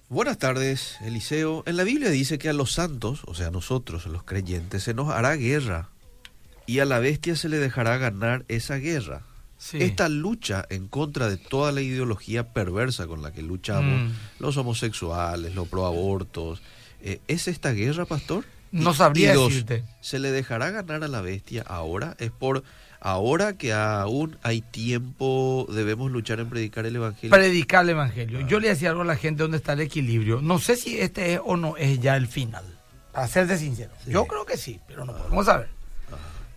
[0.08, 1.62] Buenas tardes, Eliseo.
[1.66, 4.94] En la Biblia dice que a los santos, o sea, a nosotros, los creyentes, se
[4.94, 5.88] nos hará guerra
[6.66, 9.22] y a la bestia se le dejará ganar esa guerra.
[9.58, 9.78] Sí.
[9.80, 14.12] Esta lucha en contra de toda la ideología perversa con la que luchamos, Mm.
[14.38, 16.60] los homosexuales, los proabortos,
[17.00, 18.44] eh, ¿es esta guerra, pastor?
[18.72, 19.84] No sabría dos, decirte.
[20.00, 22.16] ¿Se le dejará ganar a la bestia ahora?
[22.18, 22.64] ¿Es por
[23.00, 27.30] ahora que aún hay tiempo, debemos luchar en predicar el Evangelio?
[27.30, 28.46] Predicar el evangelio.
[28.46, 30.42] Yo le decía algo a la gente donde está el equilibrio.
[30.42, 32.64] No sé si este es o no es ya el final.
[33.12, 33.92] Para serte sincero.
[34.04, 34.10] Sí.
[34.10, 35.68] Yo creo que sí, pero no podemos saber.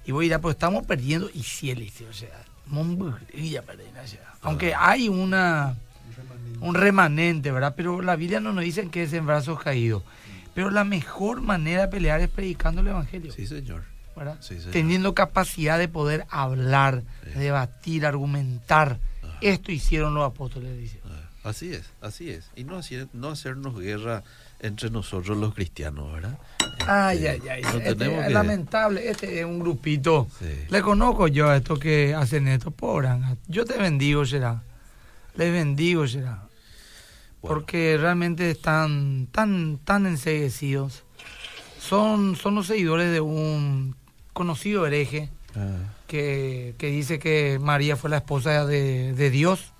[0.05, 1.29] Y voy a ir a, pues estamos perdiendo.
[1.33, 2.29] Y si el o sea,
[4.41, 5.75] Aunque hay una
[6.61, 7.73] un remanente, ¿verdad?
[7.77, 10.03] Pero la Biblia no nos dice que es en brazos caídos.
[10.53, 13.31] Pero la mejor manera de pelear es predicando el evangelio.
[13.31, 13.83] Sí, señor.
[14.15, 14.37] ¿verdad?
[14.41, 14.71] Sí, señor.
[14.71, 17.39] Teniendo capacidad de poder hablar, Sí.
[17.39, 18.99] debatir, argumentar.
[19.23, 19.37] Ajá.
[19.39, 20.99] Esto hicieron los apóstoles, dice.
[21.43, 22.49] Así es, así es.
[22.57, 24.23] Y no, hacer, no hacernos guerra
[24.59, 26.37] entre nosotros los cristianos, ¿verdad?
[26.87, 27.61] Ay, Este, ay, ay.
[27.63, 29.09] no Este que- lamentable.
[29.09, 30.27] Este es un grupito.
[30.39, 30.45] Sí.
[30.69, 32.71] Le conozco yo a estos que hacen esto.
[32.71, 33.37] Pobre Ángel.
[33.47, 34.63] Yo te bendigo, será.
[35.35, 36.43] Les bendigo, será.
[37.41, 41.03] Bueno, Porque realmente están tan, tan enseguecidos.
[41.79, 43.95] Son, son los seguidores de un
[44.33, 49.71] conocido hereje ah, que, que dice que María fue la esposa de, de Dios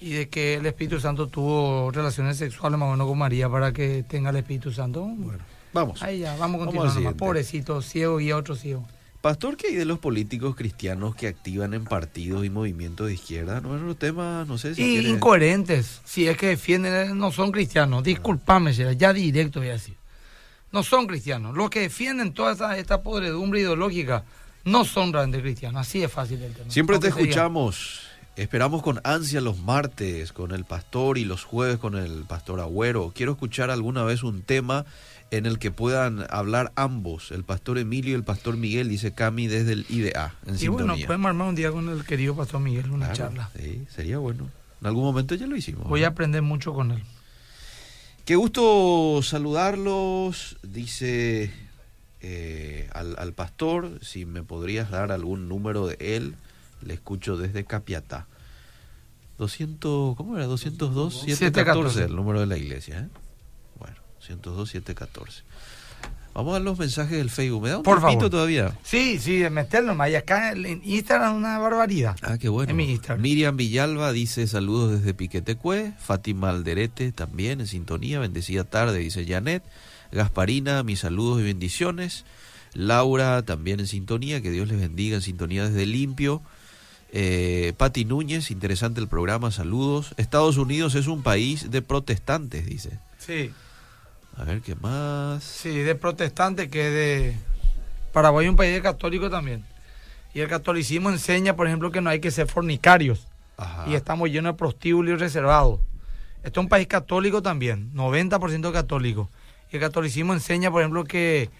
[0.00, 3.72] y de que el Espíritu Santo tuvo relaciones sexuales más o menos con María para
[3.72, 5.02] que tenga el Espíritu Santo.
[5.02, 6.02] bueno, vamos.
[6.02, 7.16] Ahí ya, vamos continuando.
[7.16, 8.86] Pobrecito, ciego y a otro ciego.
[9.22, 13.60] Pastor, ¿qué hay de los políticos cristianos que activan en partidos y movimientos de izquierda?
[13.60, 17.32] No es un tema, no sé si y quiere- incoherentes, si es que defienden, no
[17.32, 18.04] son cristianos.
[18.04, 19.96] Disculpame, ya directo voy a decir.
[20.70, 21.56] No son cristianos.
[21.56, 24.24] Los que defienden toda esta, esta podredumbre ideológica
[24.64, 25.80] no son realmente cristianos.
[25.80, 26.70] Así es fácil el tema.
[26.70, 28.02] Siempre te escuchamos.
[28.36, 33.12] Esperamos con ansia los martes con el pastor y los jueves con el pastor Agüero.
[33.14, 34.84] Quiero escuchar alguna vez un tema
[35.30, 39.46] en el que puedan hablar ambos, el pastor Emilio y el pastor Miguel, dice Cami
[39.46, 40.86] desde el IDA, en Y sintonía.
[40.92, 43.50] bueno, podemos armar un día con el querido Pastor Miguel una Claro, charla.
[43.58, 44.50] Sí, sería bueno.
[44.82, 45.88] En algún momento ya lo hicimos.
[45.88, 47.02] Voy a aprender mucho con él.
[48.26, 51.50] Qué gusto saludarlos, dice
[52.20, 56.34] eh, al, al pastor, si me podrías dar algún número de él,
[56.82, 58.26] le escucho desde Capiatá.
[59.38, 60.46] 200, ¿cómo era?
[60.46, 62.04] 202, 714, 714.
[62.04, 63.08] el número de la iglesia, ¿eh?
[63.78, 65.42] Bueno, 202, 714.
[66.36, 67.62] Vamos a los mensajes del Facebook.
[67.62, 68.28] ¿Me da un Por favor.
[68.28, 68.78] todavía?
[68.84, 70.14] Sí, sí, de meterlo más.
[70.14, 72.14] Acá en Instagram es una barbaridad.
[72.20, 72.70] Ah, qué bueno.
[72.70, 73.22] En mi Instagram.
[73.22, 75.94] Miriam Villalba dice saludos desde Piquetecue.
[75.98, 78.20] Fátima Alderete también en sintonía.
[78.20, 79.62] Bendecida tarde, dice Janet.
[80.12, 82.26] Gasparina, mis saludos y bendiciones.
[82.74, 84.42] Laura también en sintonía.
[84.42, 86.42] Que Dios les bendiga en sintonía desde Limpio.
[87.12, 90.14] Eh, Pati Núñez, interesante el programa, saludos.
[90.16, 92.98] Estados Unidos es un país de protestantes, dice.
[93.18, 93.52] Sí,
[94.36, 95.42] A ver, ¿qué más?
[95.42, 97.36] sí, de protestante que de...
[98.12, 99.64] Paraguay es un país de católico también.
[100.34, 103.26] Y el catolicismo enseña, por ejemplo, que no hay que ser fornicarios.
[103.56, 103.84] Ajá.
[103.88, 105.80] Y estamos llenos de prostíbulos y reservados.
[106.42, 109.30] Este es un país católico también, 90% católico.
[109.72, 111.50] Y el catolicismo enseña, por ejemplo, que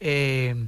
[0.00, 0.66] eh,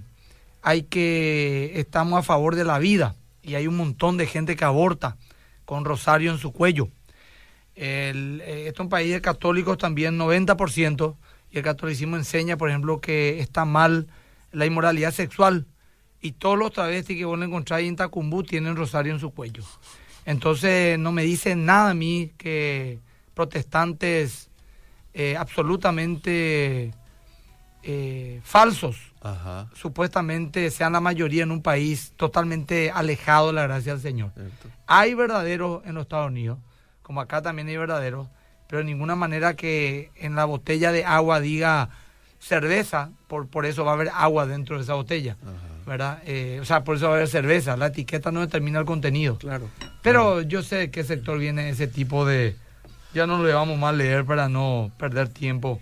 [0.63, 4.65] hay que estamos a favor de la vida y hay un montón de gente que
[4.65, 5.17] aborta
[5.65, 6.89] con rosario en su cuello.
[7.75, 11.17] El, eh, este es un país de católicos también, 90%,
[11.51, 14.09] y el catolicismo enseña, por ejemplo, que está mal
[14.53, 15.67] la inmoralidad sexual
[16.21, 19.63] y todos los travestis que vos le encontráis en Tacumbú tienen rosario en su cuello.
[20.25, 22.99] Entonces no me dice nada a mí que
[23.35, 24.49] protestantes
[25.13, 26.95] eh, absolutamente
[27.87, 29.69] eh, falsos Ajá.
[29.75, 34.33] supuestamente sean la mayoría en un país totalmente alejado de la gracia del Señor.
[34.35, 34.69] Cierto.
[34.87, 36.59] Hay verdaderos en los Estados Unidos,
[37.03, 38.29] como acá también hay verdaderos,
[38.69, 41.91] pero de ninguna manera que en la botella de agua diga
[42.39, 45.53] cerveza, por, por eso va a haber agua dentro de esa botella, Ajá.
[45.87, 46.23] ¿verdad?
[46.27, 49.39] Eh, o sea, por eso va a haber cerveza, la etiqueta no determina el contenido.
[49.39, 49.69] Claro.
[50.03, 52.57] Pero yo sé de qué sector viene ese tipo de...
[53.15, 55.81] Ya no lo llevamos mal leer para no perder tiempo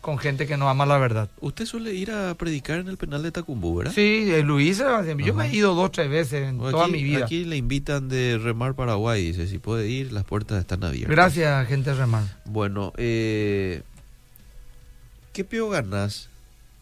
[0.00, 1.28] con gente que no ama la verdad.
[1.40, 3.92] Usted suele ir a predicar en el penal de Tacumbú, ¿verdad?
[3.94, 7.02] Sí, eh, Luis, yo me he ido dos o tres veces en Aquí- toda mi
[7.04, 7.24] vida.
[7.26, 11.10] Aquí le invitan de Remar Paraguay, dice, si puede ir, las puertas están abiertas.
[11.14, 12.24] Gracias, gente remar.
[12.46, 13.82] Bueno, eh,
[15.32, 16.30] ¿qué peo ganas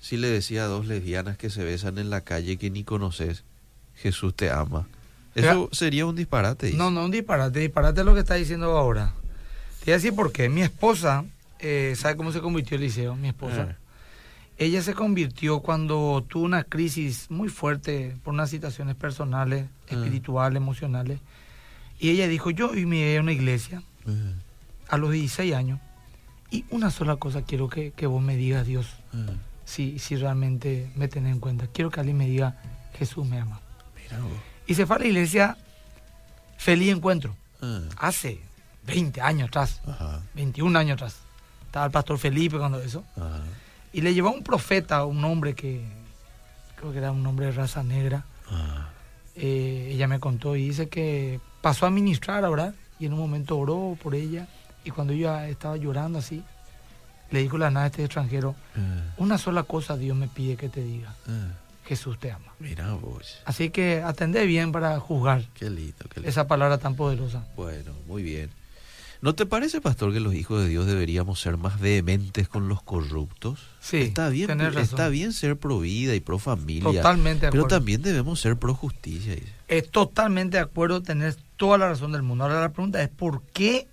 [0.00, 3.42] si le decía a dos lesbianas que se besan en la calle que ni conoces,
[3.96, 4.87] Jesús te ama?
[5.35, 6.66] Eso sería un disparate.
[6.66, 6.79] dice.
[6.79, 9.14] No, no, un disparate, disparate es lo que está diciendo ahora.
[9.80, 10.48] Te voy a decir por qué.
[10.48, 11.24] Mi esposa
[11.58, 13.62] eh, ¿sabe cómo se convirtió Eliseo, mi esposa?
[13.70, 13.76] Eh.
[14.58, 19.94] Ella se convirtió cuando tuvo una crisis muy fuerte por unas situaciones personales, Ah.
[19.94, 21.18] espirituales, emocionales.
[21.98, 24.34] Y ella dijo, yo hoy me a una iglesia Eh,
[24.88, 25.78] a los 16 años
[26.50, 29.36] y una sola cosa quiero que, que vos me digas, Dios, eh.
[29.64, 31.66] si, si realmente me tenés en cuenta.
[31.68, 32.56] Quiero que alguien me diga,
[32.98, 33.60] Jesús me ama.
[33.96, 34.18] Mira.
[34.66, 35.56] Y se fue a la iglesia
[36.58, 38.40] Feliz Encuentro, Eh, hace
[38.86, 41.16] 20 años atrás, Ajá, 21 años atrás.
[41.66, 43.04] Estaba el pastor Felipe cuando eso.
[43.16, 43.42] ajá.
[43.92, 45.84] Y le llevó a un profeta, un hombre que
[46.76, 48.24] creo que era un hombre de raza negra.
[49.34, 53.18] Eh, ella me contó y dice que pasó a ministrar a orar y en un
[53.20, 54.46] momento oró por ella
[54.84, 56.42] y cuando ella estaba llorando así,
[57.30, 58.80] le dijo la nada a este extranjero, eh,
[59.18, 61.52] una sola cosa Dios me pide que te diga, eh.
[61.86, 62.52] Jesús te ama.
[62.60, 63.40] Mira vos.
[63.44, 66.28] Así que atendé bien para juzgar Qué lindo, qué lindo.
[66.28, 67.44] esa palabra tan poderosa.
[67.56, 68.50] Bueno, muy bien.
[69.22, 72.83] ¿No te parece, pastor, que los hijos de Dios deberíamos ser más vehementes con los
[72.83, 73.61] corruptos?
[73.78, 74.83] Sí, está bien, tenés razón.
[74.83, 77.76] está bien ser pro vida y pro familia, Totalmente de pero acuerdo.
[77.76, 79.37] también debemos ser pro justicia.
[79.68, 82.44] Es totalmente de acuerdo, tenés toda la razón del mundo.
[82.44, 83.87] Ahora la pregunta es, ¿por qué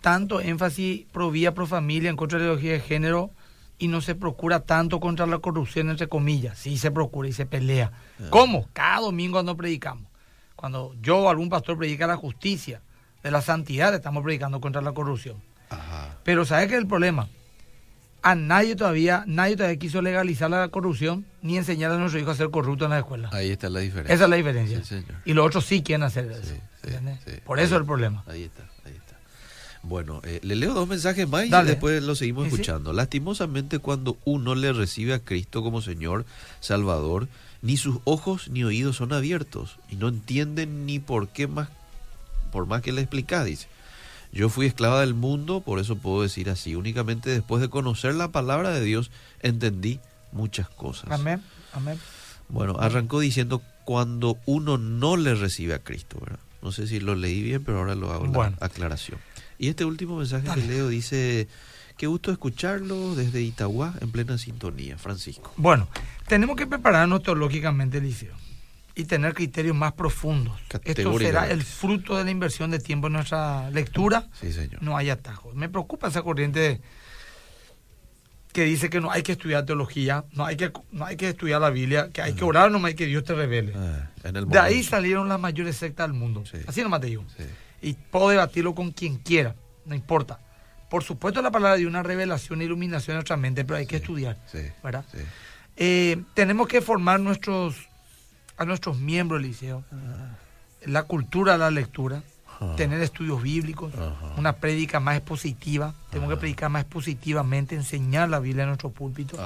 [0.00, 3.30] tanto énfasis pro vida, pro familia, en contra de la ideología de género
[3.78, 6.58] y no se procura tanto contra la corrupción, entre comillas?
[6.58, 7.92] Sí se procura y se pelea.
[8.18, 8.24] Ah.
[8.30, 8.66] ¿Cómo?
[8.72, 10.10] Cada domingo cuando predicamos.
[10.56, 12.82] Cuando yo o algún pastor predica la justicia,
[13.22, 15.36] de la santidad, estamos predicando contra la corrupción.
[15.68, 16.16] Ajá.
[16.24, 17.28] Pero ¿sabes qué es el problema?
[18.22, 22.36] A nadie todavía, nadie todavía quiso legalizar la corrupción ni enseñar a nuestros hijos a
[22.36, 23.30] ser corruptos en la escuela.
[23.32, 24.14] Ahí está la diferencia.
[24.14, 24.78] Esa es la diferencia.
[24.80, 25.14] Sí, señor.
[25.24, 26.54] Y los otros sí quieren hacer eso.
[26.82, 27.32] Sí.
[27.44, 28.22] Por Ahí- eso es el problema.
[28.26, 29.16] Ahí está, ahí está.
[29.82, 31.70] Bueno, eh, le leo dos mensajes más y Dale.
[31.70, 32.92] después lo seguimos escuchando.
[32.92, 36.26] Lastimosamente, cuando uno le recibe a Cristo como Señor,
[36.60, 37.28] Salvador,
[37.62, 41.68] ni sus ojos ni oídos son abiertos y no entienden ni por qué más,
[42.50, 43.68] por más que le explicás, dice.
[44.32, 46.76] Yo fui esclava del mundo, por eso puedo decir así.
[46.76, 49.10] Únicamente después de conocer la palabra de Dios,
[49.40, 49.98] entendí
[50.32, 51.10] muchas cosas.
[51.10, 51.42] Amén.
[51.72, 51.98] Amén.
[52.48, 56.38] Bueno, arrancó diciendo cuando uno no le recibe a Cristo, ¿verdad?
[56.62, 58.56] No sé si lo leí bien, pero ahora lo hago la Bueno.
[58.60, 59.18] aclaración.
[59.58, 60.62] Y este último mensaje Dale.
[60.62, 61.48] que leo dice,
[61.96, 65.52] qué gusto escucharlo desde Itagua en plena sintonía, Francisco.
[65.56, 65.88] Bueno,
[66.28, 68.34] tenemos que prepararnos teológicamente, Eliseo,
[69.00, 70.60] y tener criterios más profundos.
[70.84, 74.28] Esto será el fruto de la inversión de tiempo en nuestra lectura.
[74.32, 74.82] Sí, señor.
[74.82, 75.54] No hay atajos.
[75.54, 76.80] Me preocupa esa corriente
[78.52, 81.60] que dice que no hay que estudiar teología, no hay que, no hay que estudiar
[81.60, 83.72] la Biblia, que hay que orar nomás y que Dios te revele.
[83.76, 86.42] Ah, en el De ahí salieron las mayores sectas del mundo.
[86.50, 86.58] Sí.
[86.66, 87.24] Así nomás te digo.
[87.36, 87.44] Sí,
[87.82, 89.54] y puedo debatirlo con quien quiera,
[89.86, 90.40] no importa.
[90.90, 93.98] Por supuesto la palabra de una revelación e iluminación en nuestra mente, pero hay que
[93.98, 95.04] Sí, estudiar, sí, ¿verdad?
[95.12, 95.18] sí.
[95.76, 97.88] Eh, tenemos que formar nuestros
[98.60, 99.82] a nuestros miembros, Liceo,
[100.84, 102.22] la cultura de la lectura,
[102.76, 104.34] tener estudios bíblicos, Ajá.
[104.36, 109.38] una prédica más expositiva, tenemos que predicar más expositivamente, enseñar la Biblia en nuestro púlpito,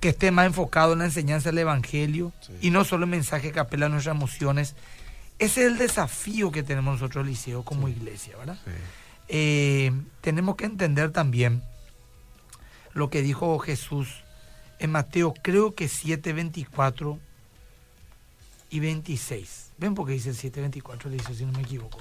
[0.00, 2.52] que esté más enfocado en la enseñanza del Evangelio Sí.
[2.62, 4.74] y no solo el mensaje que apela a nuestras emociones.
[5.38, 8.58] Ese es el desafío que tenemos nosotros, Liceo, como iglesia, ¿verdad?
[8.64, 8.72] Sí.
[9.28, 11.62] Eh, tenemos que entender también
[12.92, 14.08] lo que dijo Jesús
[14.80, 17.20] en Mateo, creo que 7, 24
[18.76, 19.72] y 26.
[19.78, 21.98] ¿Ven por qué dice el 7, 24, Liceo, si no me equivoco?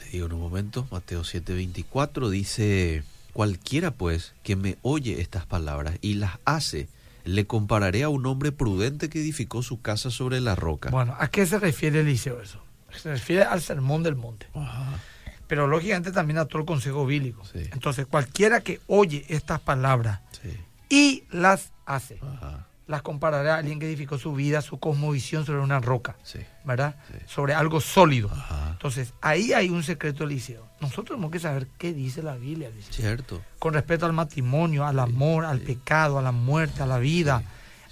[0.00, 5.96] Le digo en un momento, Mateo 7:24 dice, cualquiera pues que me oye estas palabras
[6.00, 6.88] y las hace,
[7.24, 10.90] le compararé a un hombre prudente que edificó su casa sobre la roca.
[10.90, 12.62] Bueno, ¿a qué se refiere Eliseo eso?
[12.96, 14.98] Se refiere al sermón del monte, Ajá.
[15.46, 17.44] pero lógicamente también a todo el consejo bíblico.
[17.44, 17.60] Sí.
[17.72, 20.50] Entonces, cualquiera que oye estas palabras Sí.
[20.90, 22.66] y las hace, Ajá.
[22.88, 26.40] Las comparará a alguien que edificó su vida, su cosmovisión sobre una roca, Sí.
[26.64, 26.96] ¿verdad?
[27.08, 27.18] Sí.
[27.26, 28.28] Sobre algo sólido.
[28.30, 28.70] Ajá.
[28.72, 30.66] Entonces, ahí hay un secreto Eliseo.
[30.80, 32.92] Nosotros tenemos que saber qué dice la Biblia, Eliseo.
[32.92, 33.40] Cierto.
[33.58, 37.42] Con respecto al matrimonio, al amor, al pecado, a la muerte, a la vida,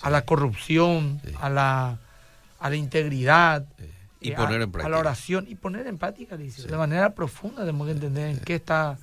[0.02, 1.98] a la corrupción, a la
[2.58, 3.64] a la integridad.
[3.78, 3.84] Sí.
[4.22, 4.86] Y eh, poner a- en práctica.
[4.86, 6.64] A la oración y poner en práctica, Eliseo.
[6.66, 6.70] Sí.
[6.70, 8.98] De manera profunda tenemos que entender en qué está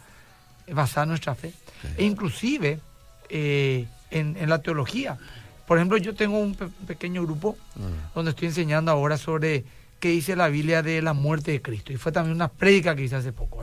[0.71, 1.53] basada nuestra fe.
[1.97, 2.79] E inclusive
[3.29, 5.17] eh, en, en la teología.
[5.67, 9.65] Por ejemplo, yo tengo un pe- pequeño grupo Ah, donde estoy enseñando ahora sobre
[9.99, 11.91] qué dice la Biblia de la muerte de Cristo.
[11.91, 13.61] Y fue también una prédica que hice hace poco.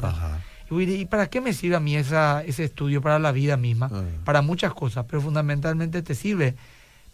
[0.70, 3.56] Y voy ¿y para qué me sirve a mí esa, ese estudio para la vida
[3.56, 3.90] misma?
[4.24, 6.54] Para muchas cosas, pero fundamentalmente te sirve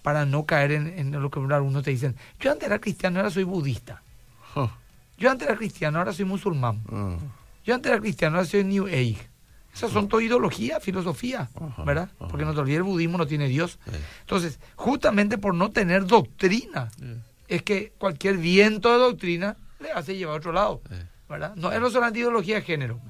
[0.02, 2.16] para no caer en, en lo que algunos te dicen.
[2.40, 4.02] Yo antes era cristiano, ahora soy budista.
[4.56, 4.70] Ah,
[5.18, 6.80] Yo antes era cristiano, ahora soy musulmán.
[6.90, 7.16] ah.
[7.64, 9.28] Yo antes era cristiano, ahora soy New Age.
[9.72, 12.10] Esas son todo ideología, filosofía, Ajá, ¿verdad?
[12.18, 12.28] ajá.
[12.28, 13.78] Porque no te olvides, el budismo no tiene Dios.
[13.84, 13.96] Sí.
[14.20, 16.90] Entonces, justamente por no tener doctrina,
[17.48, 20.82] es que cualquier viento de doctrina le hace llevar a otro lado.
[21.28, 21.54] ¿verdad?
[21.54, 23.00] No es no solamente ideología de género.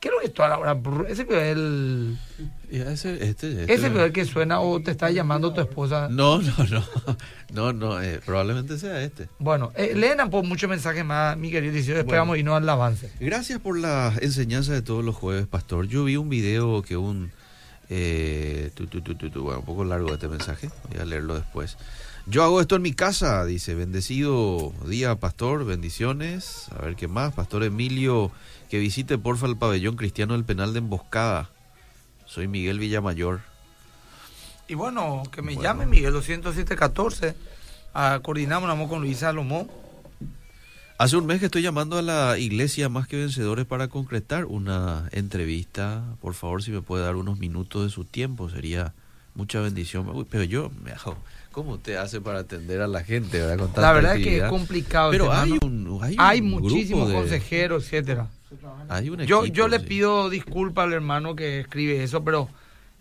[0.00, 0.74] ¿Qué es lo que está ahora?
[0.74, 2.18] Brr, Ese video es el.
[2.70, 6.08] Y ese, este, este- Ese el que suena o te está llamando tu esposa.
[6.10, 6.84] No, no, no.
[7.52, 9.28] No, no, eh, probablemente sea este.
[9.38, 11.94] Bueno, eh, leen por muchos mensajes más, mi querido Liceo.
[11.94, 12.20] Después Bueno.
[12.22, 13.10] vamos a irnos al avance.
[13.20, 15.86] Gracias por la enseñanza de todos los jueves, Pastor.
[15.88, 17.32] Yo vi un video que un...
[17.88, 21.34] eh, tu, tu, tu, tu, tu, bueno, un poco largo este mensaje, voy a leerlo
[21.36, 21.78] después.
[22.26, 26.66] Yo hago esto en mi casa, dice, bendecido día, Pastor, bendiciones.
[26.78, 28.30] A ver qué más, Pastor Emilio,
[28.68, 31.48] que visite porfa el pabellón cristiano del penal de Emboscada.
[32.28, 33.40] Soy Miguel Villamayor.
[34.68, 35.62] Y bueno, que me Bueno.
[35.68, 37.34] llame Miguel 20714.
[37.94, 39.68] Ah, coordinamos amor con Luis Salomón.
[40.98, 45.08] Hace un mes que estoy llamando a la iglesia Más que Vencedores para concretar una
[45.12, 46.02] entrevista.
[46.20, 48.92] Por favor, si me puede dar unos minutos de su tiempo, sería
[49.34, 50.08] mucha bendición.
[50.08, 50.70] Uy, pero yo.
[51.52, 53.68] ¿Cómo usted hace para atender a la gente, verdad?
[53.72, 55.10] Con La verdad es que es complicado.
[55.12, 58.28] Pero este, hay un, hay Hay muchísimos de- consejeros, etcétera.
[58.88, 59.86] Hay un Yo, equipo, yo le sí.
[59.86, 62.48] pido disculpas al hermano que escribe eso, pero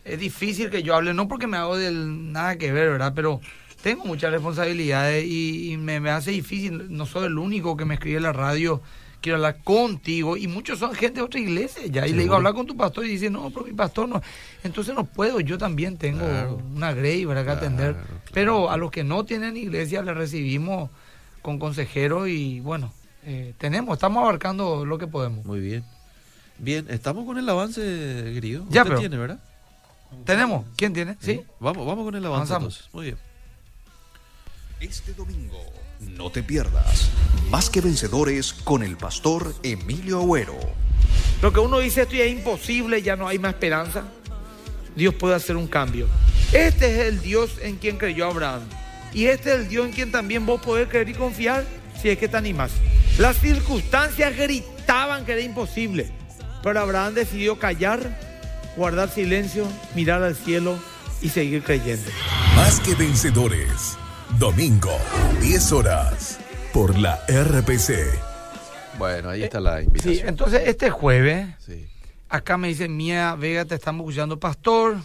[0.03, 3.13] es difícil que yo hable, no porque me hago del nada que ver, ¿verdad?
[3.15, 3.41] Pero
[3.81, 6.87] tengo muchas responsabilidades y, y me, me hace difícil.
[6.95, 8.81] No soy el único que me escribe en la radio.
[9.21, 12.05] Quiero hablar contigo y muchos son gente de otra iglesia ya.
[12.07, 14.21] Y le digo, hablar con tu pastor y dice, no, pero mi pastor no.
[14.63, 16.61] Entonces no puedo, yo también tengo Claro.
[16.75, 17.41] una grey, ¿verdad?
[17.41, 17.93] Que Claro, atender.
[17.93, 18.07] claro.
[18.31, 20.89] Pero a los que no tienen iglesia le recibimos
[21.41, 22.93] con consejeros y bueno,
[23.29, 25.45] eh, tenemos, estamos abarcando lo que podemos.
[25.45, 25.83] Muy bien.
[26.59, 27.81] Bien, estamos con el avance,
[28.33, 28.63] querido.
[28.69, 29.39] Ya, Usted pero- tiene, ¿verdad?
[30.25, 30.65] ¿Tenemos?
[30.77, 31.17] ¿Quién tiene?
[31.19, 31.41] ¿Sí?
[31.59, 32.75] Vamos, vamos con el avance Avanzamos.
[32.77, 32.93] entonces.
[32.93, 33.17] Muy bien.
[34.79, 35.59] Este domingo,
[35.99, 37.09] no te pierdas
[37.49, 40.57] Más que Vencedores con el pastor Emilio Agüero.
[41.41, 44.03] Lo que uno dice, esto ya es imposible, ya no hay más esperanza.
[44.95, 46.07] Dios puede hacer un cambio.
[46.53, 48.61] Este es el Dios en quien creyó Abraham.
[49.13, 51.65] Y este es el Dios en quien también vos podés creer y confiar
[52.01, 52.71] si es que te animás.
[53.17, 56.11] Las circunstancias gritaban que era imposible.
[56.63, 57.99] Pero Abraham decidió callar,
[58.75, 60.77] guardar silencio, mirar al cielo
[61.21, 62.09] y seguir creyendo.
[62.55, 63.97] Más que vencedores.
[64.37, 64.95] Domingo,
[65.41, 66.39] 10 horas.
[66.73, 68.19] Por la RPC.
[68.99, 70.27] Bueno, ahí está la Sí, invitación.
[70.29, 71.87] entonces este jueves Sí.
[72.29, 74.97] Acá me dice Mía Vega, te estamos escuchando, pastor.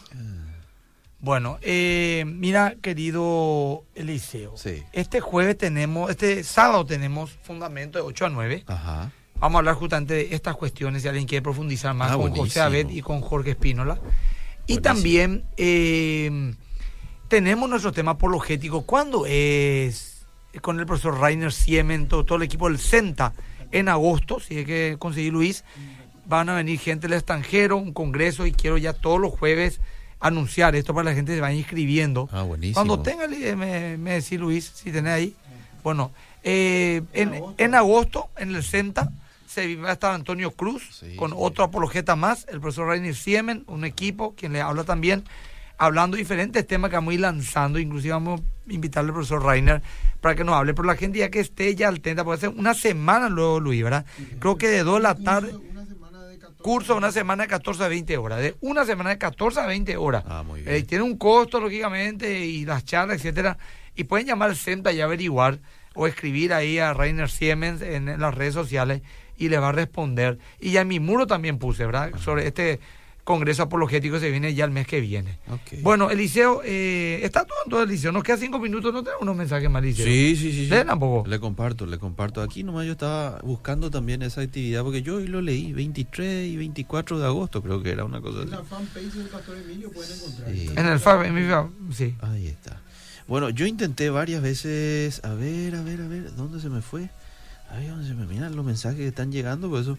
[1.22, 4.56] Bueno, eh, mira, querido Eliseo.
[4.56, 4.82] Sí.
[4.92, 8.64] Este jueves tenemos, este sábado tenemos fundamento de 8 a 9.
[8.66, 9.12] Ajá.
[9.36, 12.44] Vamos a hablar justamente de estas cuestiones si alguien quiere profundizar más Ah, con buenísimo.
[12.46, 13.94] José Abed y con Jorge Espínola.
[14.66, 14.82] Y Buenísimo.
[14.82, 16.54] también eh,
[17.28, 18.82] tenemos nuestro tema apologético.
[18.82, 20.26] ¿Cuándo es?
[20.60, 23.32] Con el profesor Rainer Siemen, todo, todo el equipo del CENTA,
[23.70, 25.64] en agosto, si hay que conseguir Luis,
[26.26, 29.80] van a venir gente del extranjero, un congreso, y quiero ya todos los jueves
[30.22, 32.28] anunciar esto para que la gente se vaya inscribiendo.
[32.32, 32.74] Ah, buenísimo.
[32.74, 35.36] Cuando tenga, eh, me, me decís Luis, si tenés ahí.
[35.82, 36.12] Bueno,
[36.44, 39.10] eh, en, en agosto, en el CENTA,
[39.46, 41.36] se va a estar Antonio Cruz, Sí, con sí.
[41.38, 45.24] otro apologeta más, el profesor Rainer Siemen, un equipo, quien le habla también,
[45.76, 49.82] hablando diferentes temas que vamos a ir lanzando, inclusive vamos a invitarle al profesor Rainer
[50.20, 52.72] para que nos hable, pero la gente ya que esté ya atenta, puede ser una
[52.74, 54.06] semana luego, Luis, ¿verdad?
[54.38, 55.52] Creo que de 2 de la tarde,
[56.62, 59.96] curso una semana de 14 a 20 horas, de una semana de 14 a 20
[59.96, 60.24] horas.
[60.26, 60.86] Ah, muy Eh, bien.
[60.86, 63.58] tiene un costo, lógicamente, y las charlas, etcétera.
[63.94, 65.58] Y pueden llamar al CENTA y averiguar
[65.94, 69.02] o escribir ahí a Rainer Siemens en, en las redes sociales
[69.36, 70.38] y le va a responder.
[70.60, 72.12] Y ya en mi muro también puse, ¿verdad?
[72.18, 72.80] Sobre este
[73.24, 75.38] congreso apologético se viene ya el mes que viene.
[75.82, 78.10] Bueno, Eliseo, eh, está todo en todo, Eliseo.
[78.12, 80.04] Nos quedan cinco minutos, no tenemos unos mensajes más, Eliseo.
[80.04, 80.64] Sí, sí, sí.
[80.68, 80.70] sí.
[80.70, 81.28] Tampoco.
[81.28, 82.42] Le comparto, le comparto.
[82.42, 86.56] Aquí nomás yo estaba buscando también esa actividad porque yo hoy lo leí, 23 y
[86.56, 88.66] 24 de agosto creo que era una cosa En la así.
[88.68, 90.50] fanpage del Pastor Emilio pueden encontrar.
[90.52, 90.70] Sí.
[90.76, 92.14] En el FAB, en mi FAB, sí.
[92.20, 92.80] Ahí está.
[93.28, 97.08] Bueno, yo intenté varias veces, a ver, a ver, a ver, ¿dónde se me fue?
[97.70, 99.96] Ahí donde se me miran los mensajes que están llegando, por eso.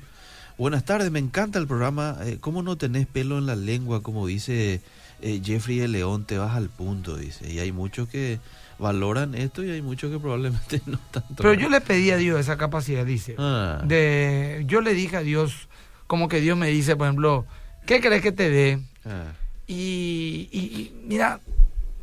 [0.58, 2.18] Buenas tardes, me encanta el programa.
[2.24, 4.02] Eh, ¿Cómo no tenés pelo en la lengua?
[4.04, 4.82] Como dice
[5.22, 7.52] eh, Jeffrey de León, te vas al punto, dice.
[7.52, 8.40] Y hay muchos que
[8.80, 11.36] valoran esto y hay muchos que probablemente no tanto.
[11.38, 13.36] Pero yo le pedí a Dios esa capacidad, Eliseo.
[13.40, 15.68] Ah, de yo le dije a Dios
[16.08, 17.46] como que Dios me dice por ejemplo
[17.88, 19.32] qué crees que te dé ah,
[19.68, 21.40] y, y- y mira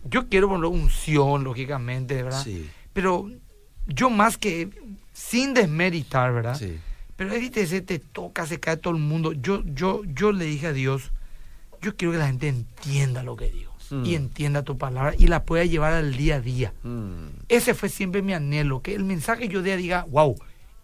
[0.08, 3.30] yo quiero por ejemplo unción lógicamente verdad sí, pero
[3.86, 4.70] yo más que
[5.12, 6.78] sin desmeritar verdad sí.
[7.20, 10.68] Pero viste se te toca se cae todo el mundo yo yo yo le dije
[10.68, 11.12] a Dios
[11.82, 14.06] yo quiero que la gente entienda lo que digo Mm.
[14.06, 17.88] y entienda tu palabra y la pueda llevar al día a día Mm, ese fue
[17.88, 20.36] siempre mi anhelo, que el mensaje yo dé diga, wow,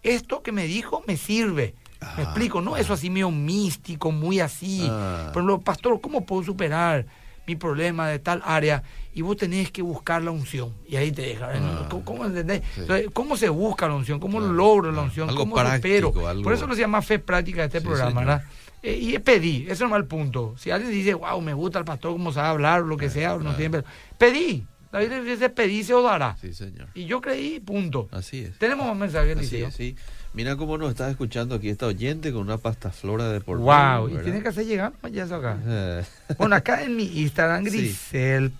[0.03, 1.73] esto que me dijo me sirve.
[2.01, 2.75] Ah, me explico, ¿no?
[2.75, 2.79] ah.
[2.81, 4.85] Eso así medio místico, muy así.
[4.89, 5.29] Ah.
[5.31, 7.05] Ejemplo, pastor, ¿cómo puedo superar?
[7.47, 8.83] mi problema de tal área,
[9.17, 10.73] y vos tenés que buscar la unción.
[10.87, 11.49] Y ahí te deja.
[11.53, 11.87] Ah.
[11.89, 12.61] ¿Cómo, cómo entendés?
[12.75, 12.81] Sí.
[12.81, 14.19] Entonces, ¿Cómo se busca la unción?
[14.19, 15.07] ¿Cómo Claro, logro la claro.
[15.07, 15.29] unción?
[15.29, 16.27] Algo ¿Cómo práctico, supero?
[16.29, 18.19] algo- Por eso se llama fe práctica de este Sí, programa.
[18.21, 18.43] ¿verdad?
[18.83, 20.53] Eh, y es pedir, eso no es el punto.
[20.57, 23.37] Si alguien dice, wow, me gusta el pastor, cómo sabe hablar, lo que sea, o
[23.37, 23.57] no claro.
[23.57, 23.83] tiene...
[24.19, 24.65] Pedí.
[24.91, 26.37] La Biblia dice, pedí, se os dará.
[26.39, 26.87] Sí, señor.
[26.93, 28.07] Y yo creí, punto.
[28.11, 28.57] Así es.
[28.57, 29.95] Tenemos un mensaje, Así es, sí.
[30.33, 34.09] Mira cómo nos está escuchando aquí esta oyente con una pasta flora de por Wow,
[34.09, 35.57] y tiene que hacer llegar ya eso acá.
[35.65, 36.03] Eh,
[36.37, 37.63] Bueno, acá en mi Instagram.
[37.65, 38.51] Grisel,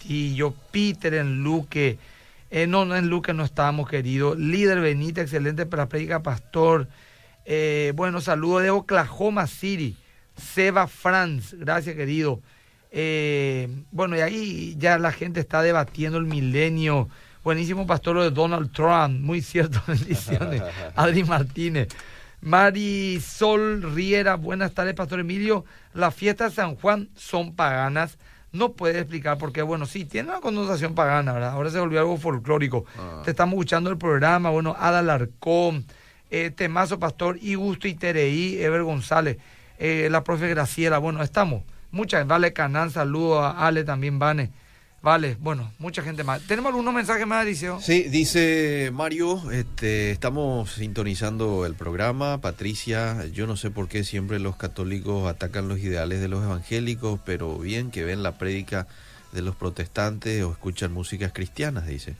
[0.00, 1.98] Portillo, Peter en Luque.
[2.50, 4.34] Eh, no, no, en Luque no estábamos, querido.
[4.34, 6.88] Líder Benita, excelente para la predica, pastor.
[7.44, 9.96] Eh, bueno, saludo de Oklahoma City.
[10.36, 12.40] Seba Franz, gracias, querido.
[12.90, 17.08] Eh, bueno, y ahí ya la gente está debatiendo el milenio.
[17.44, 20.62] Buenísimo pastor lo de Donald Trump, muy cierto, bendiciones.
[20.96, 21.88] Adri Martínez.
[22.40, 25.66] Marisol Riera, buenas tardes, Pastor Emilio.
[25.92, 28.16] Las fiestas de San Juan son paganas.
[28.52, 29.62] No puede explicar por qué.
[29.62, 31.50] Bueno, sí, tiene una connotación pagana, ¿verdad?
[31.50, 32.84] Ahora se volvió algo folclórico.
[32.98, 33.22] Ah.
[33.24, 34.50] Te estamos escuchando el programa.
[34.50, 35.84] Bueno, Ada Larcón,
[36.30, 39.38] eh, Temazo Pastor, y Gusto y Tereí, Ever González,
[39.78, 40.98] eh, la profe Graciela.
[40.98, 41.62] Bueno, estamos.
[41.92, 44.50] Muchas, vale Canán, saludo a Ale también, Vane.
[45.02, 46.42] Vale, bueno, mucha gente más.
[46.42, 47.80] ¿Tenemos algunos mensajes más, Eliseo?
[47.80, 52.38] Sí, dice Mario, este, estamos sintonizando el programa.
[52.42, 57.18] Patricia, yo no sé por qué siempre los católicos atacan los ideales de los evangélicos,
[57.24, 58.86] pero bien que ven la prédica
[59.32, 62.16] de los protestantes o escuchan músicas cristianas, dice.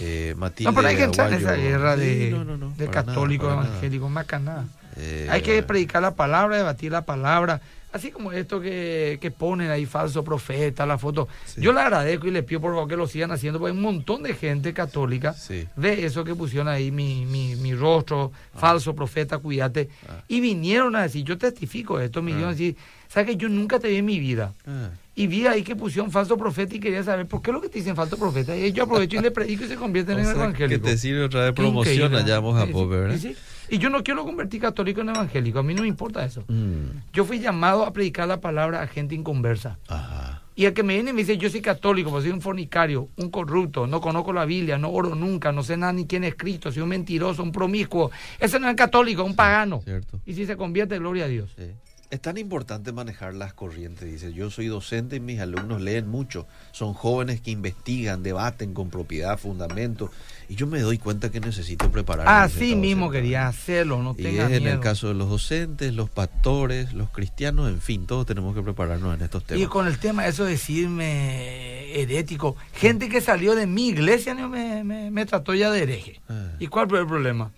[0.00, 2.70] Eh, Matilde No, pero hay que entrar en esa guerra Sí, de, no, no, no,
[2.70, 4.08] de nada, nada.
[4.08, 4.64] más que nada.
[4.96, 7.60] Eh, Hay que predicar la palabra, debatir la palabra.
[7.92, 11.26] Así como esto que, que ponen ahí, falso profeta, la foto.
[11.46, 11.60] Sí.
[11.62, 13.82] Yo le agradezco y les pido por favor que lo sigan haciendo, porque hay un
[13.82, 15.66] montón de gente católica Sí.
[15.76, 19.88] ve eso que pusieron ahí, mi, mi, mi rostro, falso profeta, cuídate.
[20.08, 20.22] Ah.
[20.28, 22.76] Y vinieron a decir, yo testifico esto, me vinieron a decir,
[23.08, 24.52] ¿sabes que yo nunca te vi en mi vida?
[24.66, 27.60] Ah, Y vi ahí que pusieron falso profeta y quería saber por qué es lo
[27.62, 28.54] que te dicen falso profeta.
[28.54, 30.84] Y yo aprovecho y le predico y se convierten o en sea, evangélicos.
[30.84, 33.16] que te sirve otra vez promoción allá vamos a sí, ¿verdad?
[33.16, 33.36] sí, sí.
[33.70, 36.42] Y yo no quiero convertir católico en evangélico, a mí no me importa eso.
[36.48, 39.78] Mm, Yo fui llamado a predicar la palabra a gente inconversa.
[39.88, 40.42] ajá.
[40.54, 43.08] Y el que me viene y me dice, yo soy católico, pues soy un fornicario,
[43.16, 46.34] un corrupto, no conozco la Biblia, no oro nunca, no sé nada ni quién es
[46.34, 48.10] Cristo, soy un mentiroso, un promiscuo.
[48.40, 49.80] Ese no es católico, es un pagano.
[49.84, 50.18] Cierto.
[50.26, 51.52] Y si se convierte, gloria a Dios.
[51.56, 51.62] Sí.
[52.10, 54.32] Es tan importante manejar las corrientes, dice.
[54.32, 56.46] Yo soy docente y mis alumnos leen mucho.
[56.72, 60.10] Son jóvenes que investigan, debaten con propiedad, fundamento.
[60.48, 62.32] Y yo me doy cuenta que necesito prepararme.
[62.32, 66.08] Así mismo quería hacerlo, no Y tenga es en el caso de los docentes, los
[66.08, 69.68] pastores, los cristianos, en fin, todos tenemos que prepararnos en estos Y temas.
[69.68, 74.48] con el tema eso de decirme herético, gente que salió de mi iglesia ¿no?
[74.48, 76.20] me, me- me trató ya de hereje.
[76.28, 77.50] Ah, ¿Y cuál fue el problema?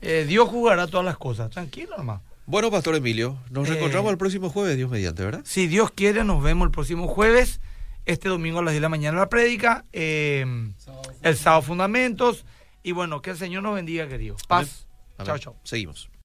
[0.00, 2.20] Eh, Dios jugará todas las cosas, tranquilo nomás.
[2.52, 5.40] Bueno, Pastor Emilio, nos Eh, reencontramos el próximo jueves, Dios mediante, ¿verdad?
[5.42, 7.62] Si Dios quiere, nos vemos el próximo jueves.
[8.04, 9.86] Este domingo a las 10 de la mañana la prédica.
[9.94, 10.44] eh,
[11.22, 12.44] el sábado fundamentos.
[12.82, 14.36] Y bueno, que el Señor nos bendiga, querido.
[14.48, 14.86] Paz.
[15.16, 15.28] Amén.
[15.28, 15.56] Chao, chao.
[15.64, 16.10] Seguimos.